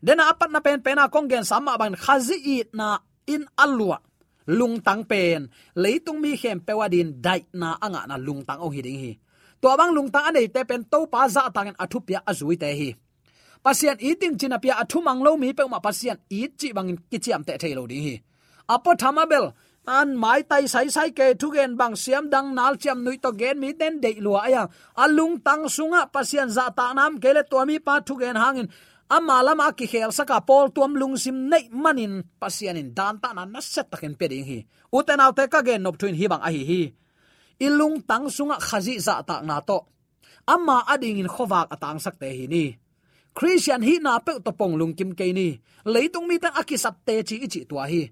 dena 0.00 0.32
apat 0.32 0.48
na 0.48 0.60
pen 0.64 0.80
pena 0.80 1.12
kongen 1.12 1.44
sama 1.44 1.76
ban 1.76 1.92
khazi 1.92 2.36
it 2.56 2.72
na 2.72 2.98
in 3.28 3.44
alwa 3.56 4.00
lung 4.48 4.80
tang 4.80 5.04
pen 5.04 5.52
leitung 5.76 6.20
mi 6.24 6.36
khem 6.40 6.58
pewadin 6.64 7.20
dai 7.20 7.44
na 7.52 7.76
anga 7.84 8.08
na 8.08 8.16
lung 8.16 8.42
tang 8.48 8.60
o 8.64 8.68
hi 8.72 8.80
ding 8.80 8.98
hi. 8.98 9.12
To 9.60 9.76
bang 9.76 9.92
lung 9.92 10.08
tang 10.08 10.24
anei 10.28 10.48
te 10.48 10.64
pen 10.64 10.82
to 10.88 11.04
pa 11.12 11.28
za 11.28 11.52
tang 11.52 11.76
athupya 11.76 12.24
azui 12.30 12.56
te 12.56 12.72
hi. 12.72 12.88
Pasian 13.60 14.00
eating 14.00 14.40
chinapia 14.40 14.80
pia 14.88 15.00
mang 15.04 15.20
lo 15.20 15.36
mi 15.36 15.52
pe 15.52 15.68
ma 15.68 15.78
pasian 15.84 16.16
eat 16.32 16.56
chi 16.56 16.72
bangin 16.72 16.98
kichiam 17.10 17.44
te 17.44 17.52
thailo 17.60 17.84
ding 17.86 18.02
hi 18.08 18.16
apo 18.74 18.90
thamabel 19.00 19.44
an 19.98 20.08
mai 20.22 20.40
tai 20.50 20.64
sai 20.72 20.88
sai 20.96 21.10
ke 21.18 21.26
thu 21.40 21.48
gen 21.54 21.76
bang 21.80 21.94
siam 22.02 22.24
dang 22.32 22.48
nal 22.58 22.74
cham 22.82 22.98
nui 23.04 23.16
to 23.24 23.30
gen 23.40 23.56
mi 23.62 23.70
ten 23.80 24.00
de 24.02 24.10
lua 24.24 24.40
aya. 24.48 24.62
Alung 25.02 25.34
tang 25.46 25.64
sunga 25.76 26.00
pasian 26.14 26.48
za 26.56 26.64
ta 26.78 26.92
nam 26.98 27.12
kele 27.22 27.42
to 27.50 27.58
mi 27.68 27.76
pa 27.86 27.94
thu 28.06 28.14
gen 28.20 28.36
hangin 28.42 28.68
amalama 29.16 29.66
ki 29.78 29.86
khel 29.92 30.10
saka 30.18 30.38
pol 30.48 30.66
tuam 30.74 30.92
lung 31.00 31.16
sim 31.22 31.36
nei 31.50 31.64
manin 31.82 32.22
pasian 32.40 32.78
in 32.82 32.94
dan 32.98 33.18
ta 33.22 33.28
na 33.36 33.42
na 33.44 33.60
set 33.60 33.86
takin 33.90 34.14
pe 34.18 34.26
ding 34.30 34.46
hi. 34.50 34.58
Uten 34.96 35.22
autte 35.24 35.44
ka 35.52 35.60
gen 35.66 35.82
nop 35.82 35.96
twin 36.00 36.14
hi 36.20 36.26
bang 36.32 36.42
a 36.48 36.50
hi 36.54 36.62
hi. 36.70 36.82
Ilung 37.66 37.96
tang 38.08 38.26
sunga 38.36 38.56
khazi 38.68 38.94
za 39.06 39.14
ta 39.28 39.36
na 39.48 39.56
to. 39.68 39.78
Ama 40.54 40.76
ading 40.92 41.18
in 41.22 41.28
khowak 41.34 41.66
atang 41.74 42.00
sakte 42.04 42.28
hi 42.38 42.46
ni. 42.54 42.64
Christian 43.34 43.82
hi 43.82 43.94
na 44.04 44.18
pe 44.26 44.32
to 44.44 44.52
pong 44.58 44.74
lung 44.80 44.94
kim 44.98 45.10
ke 45.18 45.26
ni. 45.38 45.48
Leitung 45.92 46.26
mi 46.28 46.36
tan 46.42 46.52
akisap 46.60 46.94
te 47.06 47.14
chi 47.28 47.36
chi 47.52 47.60
tua 47.70 47.84
hi 47.92 48.02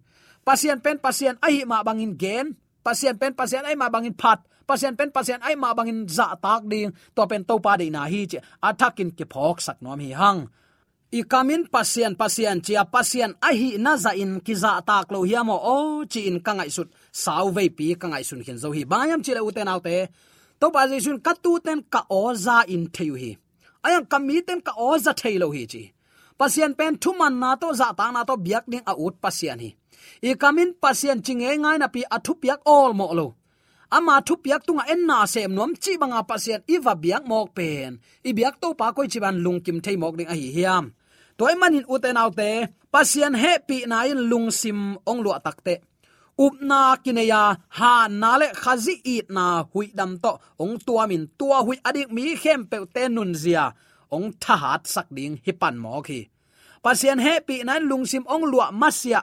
pasien 0.48 0.78
pen, 0.84 0.96
pasien 1.04 1.36
ai 1.44 1.64
ma 1.68 1.84
bangin 1.84 2.12
gen. 2.22 2.46
Pasien 2.86 3.16
pen, 3.20 3.32
pasien 3.36 3.64
ai 3.68 3.76
ma 3.76 3.92
bangin 3.92 4.16
phat. 4.16 4.40
Pasien 4.68 4.96
pen, 4.98 5.10
pasien 5.16 5.40
ai 5.44 5.56
ma 5.62 5.74
bangin 5.76 6.08
za 6.08 6.26
tak 6.44 6.62
ding. 6.70 6.92
To 7.16 7.22
pen 7.30 7.44
to 7.48 7.56
pa 7.64 7.76
de 7.80 7.86
na 7.92 8.02
hi 8.12 8.24
che. 8.30 8.38
Athakin 8.68 9.10
ke 9.18 9.24
phok 9.32 9.60
sak 9.66 9.78
nom 9.84 10.00
hi 10.00 10.12
hang. 10.20 10.40
I 11.18 11.20
kamin 11.32 11.62
pasien 11.72 12.12
pasien 12.20 12.60
chia, 12.60 12.84
pasien 12.84 13.32
a 13.40 13.50
hi 13.58 13.80
na 13.84 13.96
za 13.96 14.12
in 14.22 14.40
ki 14.44 14.54
za 14.62 14.72
tak 14.88 15.08
lo 15.12 15.24
hiamo 15.28 15.56
o, 15.56 16.04
chi 16.12 16.20
in 16.28 16.40
kangai 16.46 16.70
sut. 16.76 16.88
Sau 17.12 17.48
ve 17.56 17.64
pi 17.68 17.96
kangai 18.02 18.24
sun 18.28 18.44
hin 18.46 18.58
zo 18.62 18.68
hi. 18.76 18.84
Bayam 18.84 19.24
chile 19.24 19.40
uten 19.48 19.72
autte 19.72 20.08
to 20.60 20.66
pa 20.74 20.84
jisun 20.90 21.18
katu 21.26 21.52
ten 21.64 21.80
ka 21.92 22.00
o 22.10 22.34
za 22.34 22.64
in 22.74 22.84
theu 22.94 23.14
hi. 23.22 23.32
Ayang 23.86 24.06
kami 24.12 24.42
ten 24.46 24.60
ka 24.60 24.72
o 24.76 24.98
za 25.04 25.12
thailo 25.20 25.48
hi 25.56 25.64
chi. 25.72 25.82
Pasien 26.38 26.76
pen 26.78 27.00
thuman 27.02 27.34
na 27.40 27.56
to 27.56 27.72
za 27.72 27.88
ta 27.98 28.10
na 28.12 28.20
to 28.28 28.34
biak 28.36 28.64
ding 28.68 28.84
a 28.84 28.92
ut 28.92 29.16
pasien 29.24 29.60
hi 29.64 29.70
i 30.28 30.30
kamin 30.42 30.70
pasien 30.82 31.18
chinge 31.24 31.50
ngai 31.62 31.76
na 31.78 31.88
pi 31.94 32.00
athu 32.16 32.32
piak 32.42 32.60
all 32.74 32.92
mo 32.98 33.06
lo. 33.18 33.26
Ama 33.96 34.14
thu 34.26 34.34
piak 34.44 34.62
tunga 34.66 34.84
en 34.92 35.00
na 35.08 35.18
sem 35.32 35.50
nom 35.58 35.72
chi 35.82 35.92
banga 36.00 36.20
pasien 36.30 36.60
i 36.74 36.76
va 36.84 36.94
biak 37.04 37.24
mok 37.30 37.48
pen. 37.56 37.90
I 38.28 38.30
biak 38.38 38.54
to 38.62 38.68
pa 38.80 38.86
koi 38.96 39.08
chi 39.12 39.18
ban 39.24 39.36
lung 39.44 39.60
kim 39.64 39.78
thei 39.84 39.96
mok 40.02 40.14
ding 40.18 40.30
a 40.32 40.34
hi 40.40 40.48
hiam. 40.56 40.84
Toy 41.38 41.54
manin 41.60 41.88
uten 41.92 42.20
autte 42.22 42.50
pasien 42.92 43.34
he 43.42 43.52
pi 43.68 43.76
na 43.90 43.98
in 44.10 44.20
lung 44.30 44.48
sim 44.60 44.80
ong 45.10 45.20
lu 45.24 45.30
takte 45.46 45.74
upna 46.38 46.94
kineya, 47.02 47.42
ha 47.68 48.06
nale 48.08 48.48
khazi 48.62 48.94
it 49.04 49.26
na 49.36 49.64
hui 49.72 49.86
dam 49.98 50.12
to. 50.22 50.32
Ong 50.62 50.78
tua 50.86 51.04
min 51.10 51.24
tua 51.38 51.58
hui 51.66 51.76
adik 51.88 52.10
mi 52.16 52.36
khem 52.42 52.60
pe 52.70 52.78
te 52.94 53.02
nun 53.08 53.34
zia. 53.42 53.64
Ong 54.14 54.32
thahat 54.42 54.82
sak 54.86 55.08
ding 55.16 55.34
hi 55.44 55.52
pan 55.60 55.76
mo 55.82 56.00
khi 56.06 56.20
pasien 56.82 57.18
he 57.24 57.34
pi 57.46 57.56
nan 57.68 57.82
lung 57.90 58.06
sim 58.06 58.24
ong 58.34 58.44
lua 58.52 58.66
masia 58.70 59.20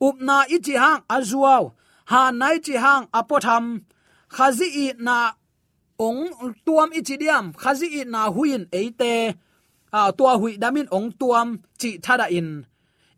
upna 0.00 0.46
ichi 0.48 0.74
hang 0.82 1.02
azuaw 1.08 1.72
ha 2.10 2.30
nai 2.30 2.58
chi 2.64 2.74
hang 2.84 3.04
apotham. 3.18 3.64
Khazi 4.36 4.68
i 4.84 4.86
na 5.06 5.32
ong 5.98 6.22
tuam 6.66 6.90
ichi 6.98 7.16
diam. 7.22 7.54
Khazi 7.62 7.86
i 8.00 8.02
na 8.04 8.30
huin 8.30 8.64
eite. 8.72 9.12
A 9.92 10.12
tua 10.12 10.32
hui 10.40 10.52
damin 10.62 10.88
ong 10.96 11.12
tuam 11.20 11.48
chi 11.80 11.90
thada 12.04 12.26
in. 12.38 12.66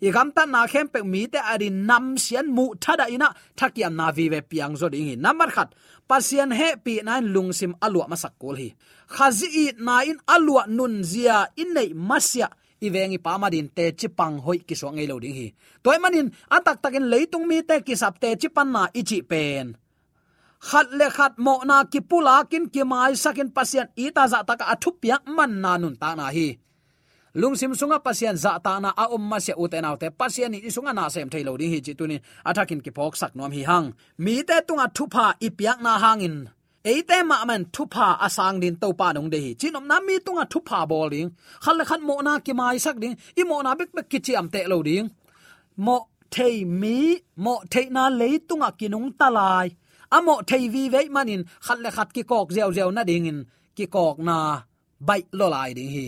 I 0.00 0.10
gam 0.14 0.30
ta 0.36 0.44
na 0.44 0.66
khem 0.66 0.86
pe 0.92 1.00
mi 1.02 1.26
te 1.26 1.38
ari 1.52 1.68
nam 1.70 2.16
sian 2.24 2.46
mu 2.56 2.64
thada 2.84 3.06
ina. 3.14 3.28
Thakiam 3.58 3.94
na 3.98 4.06
vi 4.16 4.28
ve 4.32 4.40
piang 4.50 4.74
zo 4.80 4.88
ding 4.88 5.08
hi 5.08 5.14
number 5.16 5.50
khat. 5.56 5.74
Pasien 6.08 6.50
he 6.58 6.68
pi 6.84 7.00
nan 7.02 7.24
lungsim 7.34 7.72
alwa 7.84 8.04
masak 8.12 8.34
kol 8.40 8.56
hi. 8.60 8.68
Khazi 9.14 9.48
i 9.62 9.66
na 9.86 10.00
in 10.10 10.18
alwa 10.34 10.62
nun 10.68 11.02
zia 11.10 11.48
in 11.56 11.74
nei 11.74 11.90
masya 12.08 12.48
ivengi 12.86 13.18
pamadin 13.18 13.68
te 13.76 13.92
chipang 13.92 14.38
hoi 14.44 14.58
ki 14.66 14.74
so 14.74 14.88
ngei 14.90 15.08
lo 15.08 15.18
ding 15.22 15.34
hi. 15.34 15.46
Toy 15.82 15.98
manin, 16.02 16.30
atak 16.50 16.82
takin 16.82 17.10
leitung 17.12 17.46
mi 17.46 17.62
te 17.62 17.80
ki 17.86 17.94
sap 17.96 18.20
te 18.22 18.36
chipan 18.40 18.68
na 18.74 18.82
ichi 18.94 19.22
pen. 19.22 19.76
Khat 20.58 20.90
le 20.90 21.06
khat 21.10 21.38
mo 21.38 21.62
na 21.64 21.84
ki 21.84 22.00
pula 22.00 22.42
kin 22.50 22.66
ki 22.74 22.82
mai 22.82 23.14
sakin 23.14 23.50
pasian 23.56 23.88
ita 23.94 24.26
za 24.26 24.42
taka 24.42 24.64
athu 24.74 24.90
piak 25.00 25.22
man 25.26 25.60
na 25.62 25.78
nun 25.78 25.94
ta 25.94 26.14
na 26.18 26.26
hi. 26.34 26.58
Lungsim 27.38 27.74
sunga 27.78 28.02
pasian 28.02 28.36
za 28.36 28.58
ta 28.58 28.82
na 28.82 28.90
a 28.96 29.04
um 29.14 29.22
ma 29.22 29.38
se 29.38 29.52
uten 29.54 29.86
autte 29.86 30.10
pasian 30.10 30.50
ni 30.50 30.70
sunga 30.74 30.92
na 30.94 31.08
sem 31.08 31.30
thailo 31.30 31.54
ding 31.60 31.70
hi 31.70 31.80
chi 31.86 31.92
tunin 31.98 32.22
athakin 32.48 32.80
ki 32.84 32.90
phok 32.96 33.14
sak 33.20 33.32
nom 33.38 33.52
hi 33.56 33.62
hang. 33.70 33.94
Mi 34.18 34.42
te 34.48 34.56
tunga 34.66 34.86
thupa 34.96 35.24
ipiak 35.46 35.78
na 35.84 35.92
hangin 36.02 36.36
eite 36.84 37.22
ma 37.26 37.44
man 37.44 37.64
thupa 37.74 38.18
asang 38.26 38.60
din 38.60 38.76
to 38.76 38.92
pa 38.92 39.12
nong 39.12 39.30
de 39.30 39.38
hi. 39.44 39.54
Chinom 39.60 39.86
na 39.86 40.00
mi 40.00 40.18
tunga 40.18 40.44
thupa 40.52 40.88
bowling 40.88 41.30
khal 41.64 41.78
khan 41.88 42.02
mo 42.08 42.20
na 42.26 42.38
ki 42.38 42.52
mai 42.52 42.78
sak 42.84 42.96
ding. 43.02 43.16
I 43.40 43.42
mo 43.44 43.60
na 43.62 43.74
bek 43.74 43.90
bek 43.96 44.08
ki 44.10 44.18
chi 44.24 44.32
am 44.40 44.48
te 44.48 44.60
lo 44.66 44.82
ding. 44.82 45.08
Mo 45.76 45.96
thei 46.30 46.64
mi, 46.64 46.96
mo 47.36 47.54
thei 47.72 47.86
na 47.96 48.08
le 48.20 48.38
tunga 48.48 48.70
kinung 48.78 49.08
talai 49.20 49.68
amo 50.16 50.34
thei 50.48 50.68
vi 50.68 50.88
ve 50.88 51.00
manin, 51.08 51.42
khal 51.66 51.78
le 51.84 51.90
khat 51.96 52.08
ki 52.14 52.22
kok 52.30 52.48
zeu 52.56 52.70
zeu 52.76 52.90
na 52.90 53.02
ding 53.04 53.26
in. 53.30 53.38
Ki 53.76 53.86
kok 53.86 54.18
na 54.18 54.36
bai 55.00 55.22
lo 55.38 55.46
lai 55.54 55.72
ding 55.78 55.90
hi 55.96 56.06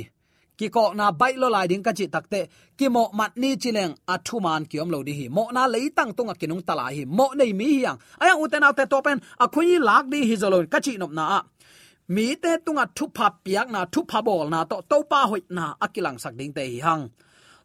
ki 0.61 0.69
ko 0.77 0.85
na 0.99 1.07
bai 1.21 1.33
lo 1.41 1.49
lai 1.55 1.67
ding 1.71 1.85
ka 1.87 1.93
chi 1.99 2.07
takte 2.15 2.41
ki 2.79 2.87
mo 2.95 3.03
mat 3.19 3.33
ni 3.43 3.51
chileng 3.63 3.95
a 4.13 4.15
thu 4.27 4.37
man 4.45 4.63
ki 4.71 4.77
om 4.83 4.91
lo 4.95 4.99
di 5.07 5.13
hi. 5.19 5.27
Mo 5.37 5.45
na 5.57 5.63
lei 5.75 5.87
tang 5.97 6.13
tunga 6.17 6.35
kinung 6.41 6.63
tala 6.69 6.87
hi. 6.97 7.03
Mo 7.19 7.27
nei 7.39 7.53
mi 7.59 7.67
hiang 7.77 7.99
aya 8.23 8.35
uten 8.43 8.67
autte 8.67 8.85
to 8.85 8.91
topen. 8.93 9.19
A 9.45 9.47
khuni 9.53 9.77
lak 9.89 10.05
di 10.13 10.19
hi 10.29 10.35
zolon 10.43 10.67
ka 10.73 10.79
chi 10.85 10.93
nop 11.01 11.13
na 11.19 11.25
a. 11.39 11.41
Mi 12.15 12.27
te 12.43 12.53
tunga 12.65 12.85
thu 12.97 13.05
pha 13.17 13.27
piak 13.45 13.69
na, 13.75 13.81
thu 13.93 14.01
pha 14.11 14.19
bol 14.27 14.49
na 14.53 14.61
to 14.71 14.77
to 14.91 14.97
pa 15.11 15.21
hoi 15.31 15.43
na 15.57 15.65
akilang 15.85 16.19
sak 16.23 16.35
ding 16.39 16.53
te 16.57 16.63
hi 16.73 16.79
hang. 16.87 17.05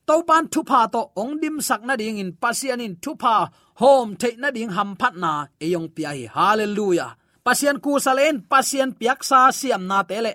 To 0.07 0.15
pan 0.27 0.43
thu 0.53 0.61
pha 0.69 0.79
to 0.93 1.01
ong 1.21 1.33
dim 1.41 1.57
sak 1.67 1.81
na 1.87 1.93
ding 2.01 2.17
in 2.23 2.31
pasian 2.41 2.81
in 2.85 2.95
thu 3.03 3.11
pha, 3.21 3.35
hom 3.81 4.07
te 4.21 4.29
na 4.41 4.49
ding 4.55 4.71
ham 4.75 4.89
phat 4.99 5.13
na 5.23 5.31
eyong 5.65 5.89
pia 5.95 6.11
hi. 6.17 6.25
Hallelujah. 6.35 7.11
Pasian 7.45 7.77
ku 7.83 7.91
salen 8.05 8.35
pasian 8.51 8.89
piak 8.99 9.19
sa 9.29 9.39
siam 9.59 9.83
na 9.89 9.99
tele 10.09 10.33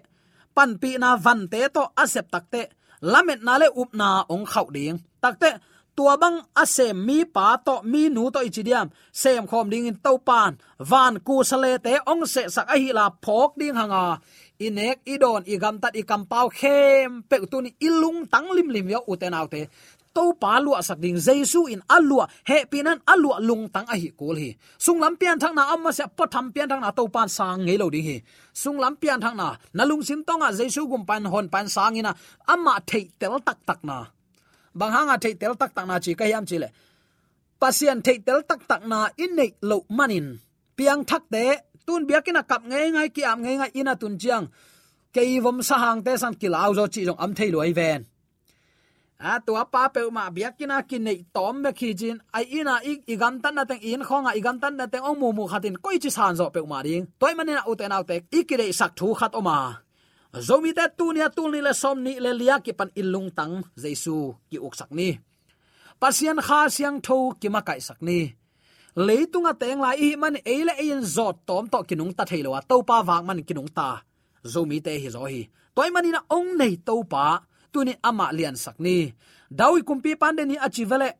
pan 0.57 0.71
pi 0.81 0.91
na 1.03 1.17
van 1.25 1.41
te 1.53 1.61
to 1.75 1.83
asep 2.03 2.27
takte, 2.35 2.63
lamet 3.13 3.41
na 3.47 3.55
le 3.61 3.69
up 3.83 3.91
na 4.01 4.09
ong 4.35 4.47
khau 4.53 4.67
ding. 4.77 4.99
Takte, 5.23 5.51
tua 5.97 6.15
bang 6.23 6.39
asem 6.63 6.97
mi 7.07 7.19
pa 7.35 7.47
to 7.67 7.75
mi 7.93 8.03
nu 8.09 8.31
to 8.35 8.41
ichidiam 8.49 8.87
sem 9.13 9.47
khom 9.51 9.67
ding 9.73 9.87
in 9.91 9.97
to 10.05 10.13
pan, 10.29 10.53
van 10.91 11.15
ku 11.27 11.35
sale 11.51 11.73
te 11.85 11.93
ong 12.11 12.25
se 12.33 12.43
sak 12.55 12.67
a 12.75 12.77
hi 12.83 12.91
la 12.99 13.07
phok 13.25 13.51
ding 13.61 13.77
hanga, 13.81 14.05
inek 14.67 14.99
idon 15.15 15.43
igam 15.49 15.77
tat 15.83 15.95
ikam 16.01 16.23
pau 16.31 16.47
khem 16.59 17.25
pe 17.29 17.37
tu 17.51 17.59
ni 17.65 17.71
ilung 17.87 18.21
tang 18.33 18.49
lim 18.57 18.69
lim 18.75 18.87
yo 18.95 19.01
uten 19.13 19.35
autte 19.39 19.63
to 20.15 20.25
pa 20.43 20.59
lua 20.65 20.83
sak 20.83 20.99
ding 20.99 21.19
jesu 21.27 21.67
in 21.67 21.81
alua, 21.97 22.25
he 22.49 22.65
pinan 22.71 22.99
alua 23.13 23.37
lung 23.49 23.69
tang 23.75 23.87
a 23.89 23.97
hi 24.03 24.11
kul 24.19 24.37
hi. 24.37 24.51
Sung 24.79 25.01
lam 25.03 25.15
pian 25.21 25.39
thang 25.43 25.55
na 25.55 25.63
amma 25.75 25.91
se 25.93 26.05
po 26.17 26.25
tham 26.27 26.53
pian 26.55 26.69
thang 26.71 26.83
na 26.85 26.91
to 26.91 27.09
pan 27.15 27.29
sang 27.29 27.61
ngei 27.67 27.79
lo 27.79 27.87
ding 27.95 28.05
hi. 28.05 28.17
Sung 28.53 28.79
lam 28.83 28.95
pian 28.97 29.21
thang 29.21 29.37
na 29.37 29.57
na 29.77 29.83
lung 29.85 30.03
sim 30.03 30.21
tonga 30.29 30.49
jesu 30.59 30.87
gum 30.91 31.03
pan 31.09 31.25
hon 31.25 31.47
pan 31.49 31.67
sang 31.69 31.95
ina 32.01 32.13
amma 32.53 32.75
thei 32.87 33.05
tel 33.21 33.39
tak 33.47 33.59
tak 33.69 33.81
na. 33.89 33.99
Bang 34.75 34.93
hanga 34.93 35.17
thei 35.23 35.35
tel 35.41 35.55
tak 35.61 35.71
tak 35.77 35.87
na 35.87 35.99
chi 36.05 36.13
ka 36.15 36.25
yam 36.33 36.45
chi 36.47 36.57
le. 36.63 36.69
Pasien 37.61 37.99
thei 38.07 38.19
tel 38.27 38.41
tak 38.49 38.61
tak 38.71 38.83
na 38.91 39.09
in 39.17 39.37
nei 39.39 39.51
lo 39.71 39.79
manin. 39.89 40.27
Piang 40.77 41.05
thak 41.05 41.23
te, 41.33 41.45
tun 41.87 42.07
biakina 42.09 42.43
kap 42.51 42.63
ngai 42.71 42.91
ngai, 42.95 43.09
ki 43.15 43.23
am 43.31 43.39
ngai 43.43 43.57
ngai 43.61 43.71
ina 43.81 43.95
tun 44.01 44.15
chiang. 44.19 44.47
Kei 45.15 45.41
vom 45.45 45.59
sa 45.63 45.77
hang 45.85 46.01
te 46.07 46.13
san 46.23 46.35
kilau 46.41 46.71
zo 46.79 46.85
chi 46.95 47.05
jong 47.07 47.21
am 47.25 47.35
thei 47.35 47.51
lo 47.55 47.61
ai 47.61 47.73
ven 47.79 48.01
a 49.21 49.33
tua 49.47 49.63
pa 49.73 49.83
pe 49.95 50.01
ma 50.17 50.25
biakina 50.37 50.77
kin 50.89 51.03
nei 51.05 51.19
tom 51.37 51.55
me 51.63 51.71
khi 51.79 51.91
jin 52.01 52.17
ai 52.37 52.45
ina 52.59 52.75
ik 52.91 52.99
igam 53.13 53.35
tan 53.43 53.55
na 53.57 53.65
teng 53.71 53.83
in 53.91 54.03
khonga 54.09 54.33
igam 54.39 54.57
tan 54.63 54.75
na 54.79 54.87
teng 54.93 55.05
ong 55.09 55.19
mu 55.21 55.29
mu 55.37 55.45
khatin 55.53 55.77
koi 55.85 55.97
chi 56.03 56.11
san 56.17 56.33
zo 56.39 56.47
pe 56.55 56.61
ma 56.73 56.79
ding 56.87 57.05
toy 57.21 57.33
manina 57.39 57.63
uten 57.71 57.95
autte 57.97 58.17
ikire 58.39 58.67
sak 58.79 58.93
thu 58.99 59.09
khat 59.21 59.33
oma 59.41 59.59
zomi 60.39 60.71
te 60.79 60.85
tu 60.99 61.13
nia 61.13 61.29
tu 61.37 61.43
ni 61.51 61.61
le 61.67 61.73
som 61.75 61.97
ni 62.07 62.13
le 62.25 62.31
lia 62.41 62.57
ki 62.65 62.73
pan 62.79 62.91
ilung 63.01 63.31
tang 63.39 63.55
jesu 63.83 64.17
ki 64.51 64.59
uk 64.67 64.75
sak 64.81 64.91
ni. 64.99 65.09
Pasian 66.01 66.39
kha 66.47 66.61
siang 66.71 66.99
tho 67.07 67.17
ki 67.41 67.49
ma 67.55 67.61
kai 67.69 67.81
sak 67.89 67.99
ni. 68.09 68.21
Leitunga 69.07 69.53
teng 69.61 69.81
lai 69.85 69.97
hi 70.03 70.11
man 70.23 70.37
eile 70.53 70.73
ein 70.83 71.03
zot 71.15 71.37
tom 71.49 71.65
to 71.73 71.79
kinung 71.89 72.13
ta 72.19 72.25
thailo 72.31 72.51
to 72.71 72.77
pa 72.89 72.97
wang 73.09 73.25
man 73.27 73.41
kinung 73.49 73.71
ta. 73.79 73.89
Zomi 74.53 74.79
te 74.85 74.93
hi 75.03 75.09
zo 75.15 75.23
hi 75.33 75.41
toy 75.75 75.91
manina 75.95 76.21
ong 76.37 76.51
nei 76.61 76.75
to 76.87 76.95
pa 77.13 77.25
tuni 77.73 77.95
ama 78.09 78.27
lian 78.37 78.57
sakni. 78.65 78.97
Dawi 79.59 79.81
kumpi 79.89 80.11
pande 80.21 80.43
ni 80.47 80.57
achi 80.67 80.85
vele. 80.91 81.11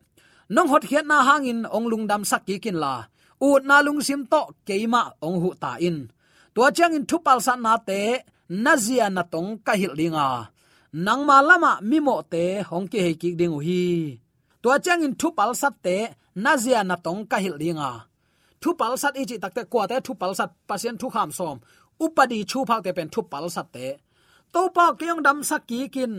Nong 0.53 0.69
hot 0.71 0.83
hiat 0.89 1.05
na 1.09 1.17
hangin 1.27 1.59
ong 1.75 1.87
lungdam 1.91 2.23
sakki 2.31 2.55
kin 2.63 2.77
la. 2.83 2.93
U 3.45 3.47
na 3.67 3.75
lung 3.85 4.01
sim 4.07 4.21
to 4.31 4.41
keima 4.67 5.01
ong 5.25 5.37
hu 5.41 5.49
ta 5.61 5.71
in. 5.87 5.97
Tua 6.53 6.67
chang 6.77 6.93
in 6.97 7.05
thupal 7.09 7.39
san 7.45 7.59
na 7.65 7.73
te, 7.87 8.01
nazia 8.63 9.07
na 9.15 9.23
tong 9.33 9.51
ka 9.65 9.73
hil 9.79 9.93
linga 9.99 10.27
nang 11.05 11.23
ma 11.27 11.37
lama 11.49 11.79
mi 11.89 11.97
mo 12.07 12.15
te 12.33 12.43
hong 12.69 12.87
ki 12.91 12.99
he 13.05 13.11
ki 13.21 13.29
ding 13.39 13.57
hi. 13.65 13.83
Tua 14.61 14.75
chang 14.85 15.03
in 15.07 15.15
thupal 15.21 15.51
sat 15.61 15.75
te, 15.85 15.97
nazia 16.43 16.79
na 16.89 16.95
tong 17.05 17.21
ka 17.31 17.37
hil 17.43 17.57
linga 17.63 17.91
thupal 18.61 18.93
sat 19.01 19.17
ichi 19.21 19.35
takte 19.43 19.63
kwa 19.71 19.83
te, 19.89 19.97
thupal 20.05 20.31
sat 20.39 20.51
pasien 20.69 20.95
thu 21.01 21.07
kham 21.09 21.29
som. 21.37 21.57
Upadi 22.05 22.39
chu 22.51 22.59
phak 22.69 22.81
te 22.85 22.91
pen 22.97 23.09
thupal 23.13 23.45
sat 23.55 23.67
te. 23.75 23.87
To 24.53 24.61
pa 24.75 24.85
kyong 24.99 25.21
dam 25.25 25.37
sakki 25.49 25.79
kin 25.95 26.13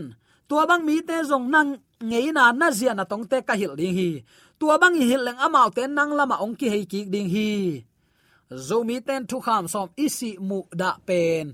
tua 0.47 0.63
bang 0.69 0.83
mi 0.87 0.95
te 1.07 1.17
zong 1.29 1.47
nang 1.53 1.69
ngei 2.09 2.27
na 2.35 2.51
na 2.51 2.67
zia 2.77 2.93
na 2.95 3.03
tong 3.11 3.25
te 3.31 3.37
ka 3.47 3.53
hil 3.59 3.73
ding 3.79 3.95
hi. 3.99 4.09
Tua 4.59 4.75
bang 4.81 4.95
hi 4.99 5.17
leng 5.25 5.39
amao 5.45 5.69
te 5.75 5.83
nang 5.87 6.11
lama 6.17 6.35
ong 6.43 6.55
ki 6.59 6.67
hei 6.73 6.85
ki 6.91 7.01
ding 7.13 7.29
hi. 7.35 7.49
Zo 8.67 8.83
mi 8.87 8.97
ten 9.07 9.25
thu 9.29 9.37
kham 9.45 9.67
som 9.73 9.87
isi 10.05 10.31
mu 10.47 10.59
da 10.79 10.89
pen. 11.07 11.45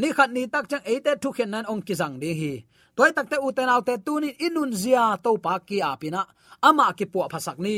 Ni 0.00 0.08
khat 0.16 0.30
ni 0.36 0.42
tak 0.52 0.64
chang 0.70 0.84
ate 0.92 1.12
thu 1.22 1.28
khen 1.36 1.50
nan 1.52 1.64
ong 1.72 1.82
ki 1.86 1.94
jang 2.00 2.16
ding 2.22 2.36
hi. 2.40 2.52
Toy 2.96 3.10
takte 3.16 3.36
uten 3.46 3.70
autte 3.74 3.94
tunin 4.06 4.34
inun 4.46 4.70
zia 4.82 5.04
to 5.24 5.30
pa 5.44 5.54
ki 5.68 5.78
apina 5.92 6.22
ama 6.68 6.86
ki 6.98 7.06
pu 7.12 7.18
phasak 7.32 7.58
ni. 7.64 7.76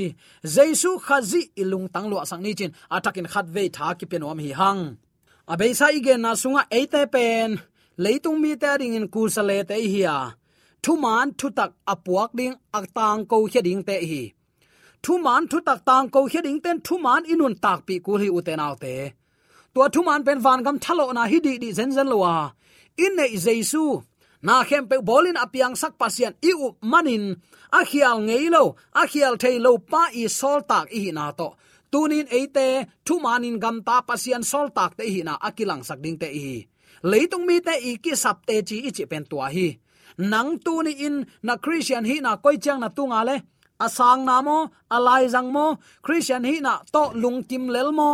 Jesu 0.54 0.90
khazi 1.06 1.42
ilung 1.62 1.86
tang 1.92 2.08
lo 2.10 2.24
sang 2.30 2.42
ni 2.44 2.52
chin. 2.58 2.72
Atakin 2.96 3.28
khat 3.32 3.46
ve 3.54 3.68
tha 3.76 3.86
ki 3.98 4.06
penom 4.10 4.38
hi 4.44 4.50
hang. 4.60 4.82
Abei 5.52 5.72
sai 5.78 5.92
igen 5.98 6.20
na 6.24 6.32
sunga 6.42 6.62
ate 6.78 7.02
pen. 7.14 7.50
Leitung 8.02 8.38
mi 8.42 8.56
ta 8.62 8.78
ding 8.80 8.94
in 8.98 9.06
kusale 9.12 9.56
te 9.68 9.76
hi 9.92 10.02
a 10.16 10.39
thu 10.84 10.92
man 11.04 11.26
thu 11.38 11.46
tak 11.58 11.70
apuak 11.92 12.30
ding 12.38 12.54
ak 12.78 12.84
tang 12.96 13.20
ko 13.30 13.36
khe 13.52 13.60
ding 13.66 13.82
te 13.88 13.96
hi. 14.10 14.22
Thu 15.04 15.12
man 15.26 15.42
thu 15.50 15.58
tak 15.68 15.80
tang 15.88 16.06
ko 16.14 16.20
khe 16.32 16.40
ding 16.46 16.60
ten 16.64 16.76
thu 16.86 16.94
man 17.06 17.22
inun 17.32 17.54
tak 17.64 17.78
pi 17.86 17.94
ku 18.06 18.12
hi 18.20 18.28
uten 18.36 18.60
aw 18.66 18.74
te. 18.82 18.94
To 19.74 19.80
thu 19.94 20.00
man 20.08 20.20
pen 20.26 20.38
van 20.44 20.60
gam 20.66 20.76
thalo 20.84 21.04
na 21.16 21.22
hi 21.30 21.38
di 21.46 21.52
di 21.62 21.68
zen 21.78 21.90
zen 21.96 22.08
lowa 22.12 22.34
in 23.04 23.12
nei 23.16 23.32
jesu 23.44 23.84
na 24.46 24.54
khem 24.68 24.84
pe 24.90 24.96
bolin 25.08 25.40
apiang 25.44 25.76
sak 25.82 25.92
pasian 26.00 26.34
i 26.50 26.52
u 26.64 26.68
manin, 26.92 27.24
a 27.78 27.80
khial 27.90 28.16
ngei 28.28 28.46
lo, 28.54 28.64
a 29.00 29.02
khial 29.10 29.34
thei 29.42 29.56
lo 29.64 29.72
pa 29.90 30.02
i 30.20 30.24
sol 30.38 30.60
tak 30.70 30.86
i 31.00 31.02
na 31.16 31.26
to. 31.38 31.48
Tunin 31.92 32.26
eite 32.38 32.66
thu 33.06 33.14
manin 33.24 33.56
gam 33.62 33.76
ta 33.86 33.96
pasian 34.08 34.42
sol 34.50 34.66
tak 34.76 34.90
te 34.98 35.04
hi 35.14 35.20
na 35.28 35.34
akilang 35.48 35.82
sak 35.88 35.98
ding 36.04 36.18
te 36.22 36.28
hi. 36.44 36.56
Leitung 37.10 37.44
mi 37.48 37.56
te 37.66 37.74
i 37.90 37.92
ki 38.04 38.12
sap 38.22 38.38
te 38.48 38.56
chi 38.68 38.76
i 38.88 38.90
chi 38.96 39.04
pen 39.10 39.24
tua 39.30 39.46
hi 39.54 39.68
nang 40.20 40.60
tu 40.64 40.82
ni 40.84 40.92
in 41.06 41.16
na 41.42 41.56
christian 41.56 42.04
hi 42.04 42.20
na 42.20 42.36
koi 42.36 42.56
chang 42.64 42.80
na 42.80 42.88
tu 42.96 43.08
nga 43.08 43.24
le. 43.28 43.36
Asang 43.80 44.28
na 44.28 44.44
mo, 44.44 44.68
alai 44.92 45.24
jang 45.32 45.48
mo, 45.56 45.80
christian 46.04 46.44
hi 46.44 46.60
na 46.60 46.84
to 46.92 47.16
lung 47.16 47.40
kim 47.48 47.64
lel 47.74 47.90
mo. 47.92 48.12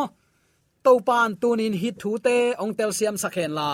To 0.84 0.92
pan 1.06 1.34
tunin 1.40 1.74
hi 1.74 1.90
thu 2.00 2.10
te, 2.22 2.54
ong 2.62 2.72
tel 2.78 2.92
siam 2.98 3.16
sakhen 3.22 3.52
la. 3.58 3.70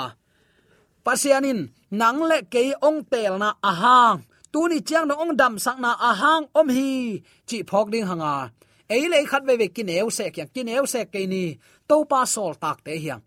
Pasianin 1.05 1.61
nang 1.91 2.21
le 2.31 2.39
ke 2.53 2.73
ong 2.81 3.05
tel 3.13 3.37
na 3.43 3.51
ahang. 3.71 4.25
Tuni 4.53 4.79
chiang 4.81 5.09
no 5.09 5.15
ong 5.23 5.37
dam 5.41 5.55
sak 5.65 5.79
na 5.85 5.93
ahang 6.11 6.45
om 6.55 6.69
hi. 6.69 7.21
Chi 7.49 7.59
phok 7.69 7.91
ding 7.93 8.09
hanga. 8.11 8.53
Ei 8.89 9.09
le 9.13 9.19
khat 9.31 9.43
ve 9.49 9.55
ve 9.61 9.69
kineu 9.77 10.09
se 10.17 10.31
kya 10.35 10.47
kineu 10.55 10.85
se 10.93 11.05
ke 11.13 11.27
ni. 11.33 11.45
To 11.89 12.05
pa 12.11 12.25
sol 12.25 12.55
tak 12.63 12.79
te 12.85 12.97
hiang 13.03 13.23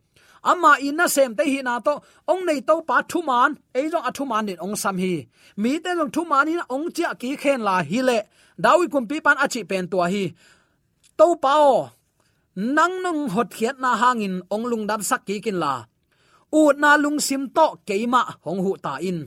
ama 0.51 0.71
inna 0.87 1.05
sem 1.15 1.31
te 1.37 1.43
hi 1.51 1.59
na 1.67 1.73
to, 1.85 1.93
ong 2.31 2.41
nei 2.47 2.59
to 2.67 2.75
pa 2.89 2.97
thu 3.09 3.19
man. 3.29 3.51
Ei 3.77 3.85
jong 3.91 4.05
athu 4.09 4.23
man 4.31 4.45
din 4.47 4.59
ong 4.65 4.75
sam 4.83 4.97
hi. 5.03 5.13
Mi 5.61 5.71
te 5.83 5.91
jong 5.97 6.11
thu 6.15 6.21
man 6.31 6.47
hi 6.51 6.55
ong 6.75 6.87
chia 6.95 7.11
ki 7.21 7.29
khen 7.41 7.59
la 7.67 7.75
hi 7.89 7.99
le. 8.09 8.17
Dawi 8.63 8.85
kum 8.93 9.05
pi 9.09 9.17
pan 9.25 9.37
achi 9.43 9.61
pen 9.69 9.85
to 9.91 9.97
hi. 10.13 10.25
To 11.19 11.27
pa 11.43 11.53
o, 11.73 11.75
nang 12.75 12.95
nung 13.03 13.21
hot 13.33 13.49
khiat 13.57 13.75
na 13.83 13.91
hangin 14.01 14.35
ong 14.53 14.65
lung 14.71 14.85
dam 14.89 15.01
sak 15.09 15.21
ki 15.27 15.35
kin 15.45 15.57
la. 15.63 15.73
U 16.59 16.61
na 16.81 16.91
lung 17.03 17.19
sim 17.27 17.43
to 17.57 17.67
keima 17.87 18.21
hong 18.45 18.61
hu 18.65 18.71
ta 18.85 18.93
in. 19.09 19.19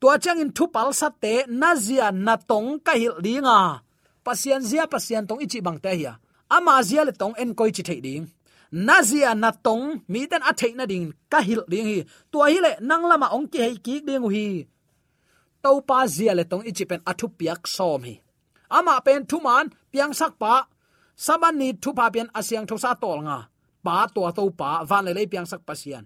Tua 0.00 0.14
chang 0.22 0.40
in 0.42 0.50
thu 0.56 0.64
pal 0.74 0.88
sat 1.00 1.14
te, 1.22 1.34
na 1.60 1.70
zia 1.84 2.06
na 2.26 2.34
tong 2.50 2.68
ka 2.86 2.92
hil 3.00 3.16
dinga 3.24 3.58
pasian 4.24 4.62
zia 4.70 4.84
pasian 4.92 5.24
tong 5.28 5.40
ichi 5.44 5.60
bang 5.66 5.78
te 5.84 5.90
hi 5.98 6.06
ama 6.56 6.74
zia 6.88 7.02
le 7.08 7.12
tong 7.20 7.34
en 7.42 7.50
koi 7.58 7.70
chi 7.76 7.82
thei 7.88 8.00
ding 8.06 8.26
nazia 8.72 9.36
na 9.36 9.50
tong, 9.52 10.02
mi 10.08 10.26
ten 10.26 10.42
a 10.42 10.52
theina 10.52 10.86
ding, 10.86 11.12
ka 11.30 11.40
hil 11.40 11.62
ding 11.68 11.86
hi. 11.86 11.98
Tua 12.32 12.46
hi 12.50 12.58
le, 12.64 12.72
nang 12.80 13.04
lama 13.10 13.28
ong 13.36 13.46
ki 13.52 13.58
hei 13.58 13.76
ki 13.76 14.00
ding 14.00 14.24
hi. 14.34 14.66
To 15.62 15.80
pa 15.88 16.06
zia 16.06 16.34
le 16.34 16.44
tong 16.44 16.64
ichi 16.64 16.84
pen 16.90 17.00
athu 17.10 17.28
piak 17.38 17.68
som 17.68 18.02
hi. 18.02 18.20
Ama 18.70 19.00
pen 19.04 19.26
thu 19.26 19.38
man 19.40 19.70
piang 19.92 20.14
sak 20.14 20.38
pa. 20.42 20.54
Saban 21.16 21.54
ni 21.60 21.68
thu 21.82 21.92
pa 21.92 22.10
pen 22.10 22.28
asyang 22.38 22.66
thosa 22.66 22.98
tol 23.02 23.20
nga. 23.26 23.38
Pa 23.84 24.06
to 24.14 24.20
to 24.36 24.50
pa 24.50 24.84
van 24.88 25.04
le 25.04 25.12
le 25.12 25.22
piang 25.32 25.46
sak 25.46 25.62
pasian 25.68 26.04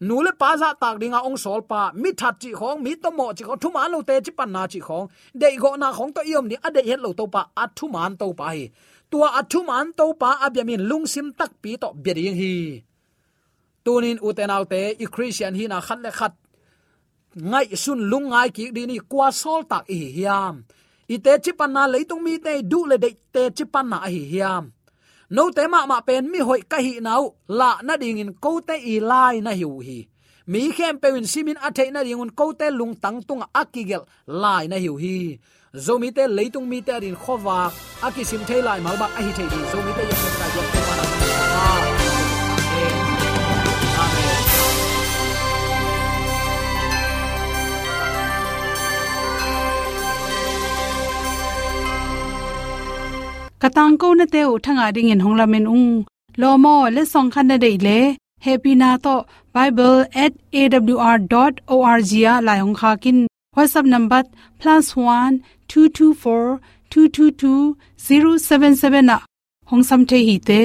nu 0.00 0.22
le 0.22 0.32
pa 0.32 0.56
za 0.56 0.74
tak 0.80 0.98
dinga 1.00 1.20
ong 1.24 1.36
sol 1.36 1.60
pa. 1.62 1.92
Mi 1.94 2.10
that 2.12 2.34
chi 2.40 2.52
khong, 2.52 2.82
mi 2.82 2.94
to 2.96 3.10
mo 3.10 3.32
chi 3.32 3.44
khong 3.44 3.60
thu 3.60 3.70
man 3.70 3.90
lo 3.92 4.02
te 4.02 4.20
chi 4.20 4.32
pan 4.38 4.52
na 4.52 4.66
chi 4.66 4.80
khong. 4.80 5.08
De 5.34 5.56
go 5.56 5.76
na 5.76 5.92
khong 5.92 6.12
to 6.14 6.22
yom 6.26 6.48
ni 6.48 6.56
ade 6.62 6.80
het 6.86 7.00
lo 7.00 7.12
to 7.12 7.26
pa 7.26 7.46
at 7.56 7.70
thu 7.76 7.88
man 7.88 8.16
to 8.16 8.32
pa 8.38 8.44
hi 8.44 8.70
tua 9.10 9.28
athum 9.40 9.68
an 9.70 9.88
to 9.98 10.14
pa 10.20 10.30
abyamin 10.46 10.82
lungsim 10.90 11.28
tak 11.38 11.52
pi 11.62 11.76
to 11.82 11.88
bering 11.94 12.36
hi. 12.40 12.82
Tunin 13.84 14.18
utenaute 14.28 14.82
i 14.98 15.06
christian 15.14 15.54
hi 15.58 15.64
na 15.66 15.80
khat 15.80 16.00
le 16.04 16.10
khat. 16.10 16.34
Ngai 17.50 17.76
sun 17.76 18.00
lung 18.10 18.28
ngai 18.32 18.48
ki 18.56 18.64
di 18.76 18.82
ni 18.86 18.98
kwa 19.10 19.28
sol 19.30 19.62
tak 19.70 19.84
hi 19.88 20.00
hiam. 20.16 20.54
I 21.14 21.16
te 21.24 21.32
chipan 21.44 21.70
na 21.72 21.82
leitung 21.92 22.22
mi 22.26 22.34
te 22.44 22.52
du 22.62 22.80
le 22.90 22.96
de 22.98 23.10
te 23.34 23.42
chipan 23.56 23.86
na 23.90 23.98
hi 24.14 24.22
hiam. 24.32 24.64
No 25.30 25.50
te 25.50 25.66
ma 25.66 25.86
ma 25.86 26.00
pen 26.06 26.30
mi 26.30 26.38
hoi 26.38 26.62
ka 26.70 26.78
hi 26.78 27.00
nau, 27.00 27.34
la 27.48 27.70
na 27.82 27.96
ding 27.96 28.18
in 28.18 28.32
ko 28.34 28.60
te 28.60 28.76
i 28.78 29.00
lai 29.00 29.40
na 29.40 29.50
hiu 29.50 29.80
hi. 29.86 30.06
Mi 30.46 30.70
khem 30.70 30.98
pe 31.02 31.10
win 31.14 31.26
simin 31.26 31.58
athe 31.66 31.90
na 31.90 32.04
ding 32.06 32.20
un 32.20 32.30
ko 32.30 32.52
te 32.52 32.70
lung 32.70 32.94
tang 32.94 33.18
tung 33.28 33.42
akigel 33.60 34.06
lai 34.26 34.66
na 34.70 34.76
hiu 34.76 34.94
hi 35.02 35.38
zomi 35.84 36.08
te 36.16 36.24
leitung 36.36 36.66
mi 36.70 36.78
te 36.86 36.94
rin 37.02 37.16
khowa 37.22 37.56
akisim 38.06 38.42
thailai 38.48 38.78
malbak 38.86 39.12
a 39.18 39.20
hi 39.26 39.32
thei 39.38 39.48
di 39.52 39.58
zomi 39.72 39.92
te 39.96 40.02
yam 40.10 40.22
ka 40.40 40.46
jok 40.54 40.66
te 40.72 40.80
mana 40.88 41.04
amen 44.04 44.42
katang 53.62 53.94
ko 54.00 54.08
na 54.18 54.26
te 54.32 54.40
u 54.52 54.54
thanga 54.64 54.86
ding 54.96 55.10
in 55.14 55.20
honglamen 55.24 55.64
ung 55.76 55.88
lomo 56.40 56.74
le 56.96 57.02
song 57.12 57.28
khan 57.34 57.46
na 57.50 57.56
dei 57.64 57.76
le 57.86 57.98
happy 58.46 58.72
na 58.82 58.90
to 59.04 59.14
bible@awr.org 59.54 62.10
ya 62.24 62.32
à, 62.40 62.42
la 62.46 62.54
hong 62.62 62.76
kha 62.80 62.90
kin 63.02 63.18
whatsapp 63.56 63.86
number 63.94 64.22
+1 64.60 65.40
224 65.68 66.60
222 66.90 67.76
077 67.96 69.02
na 69.10 69.16
hong 69.70 69.82
sam 69.82 70.04
the 70.06 70.18
hi 70.26 70.36
te 70.48 70.60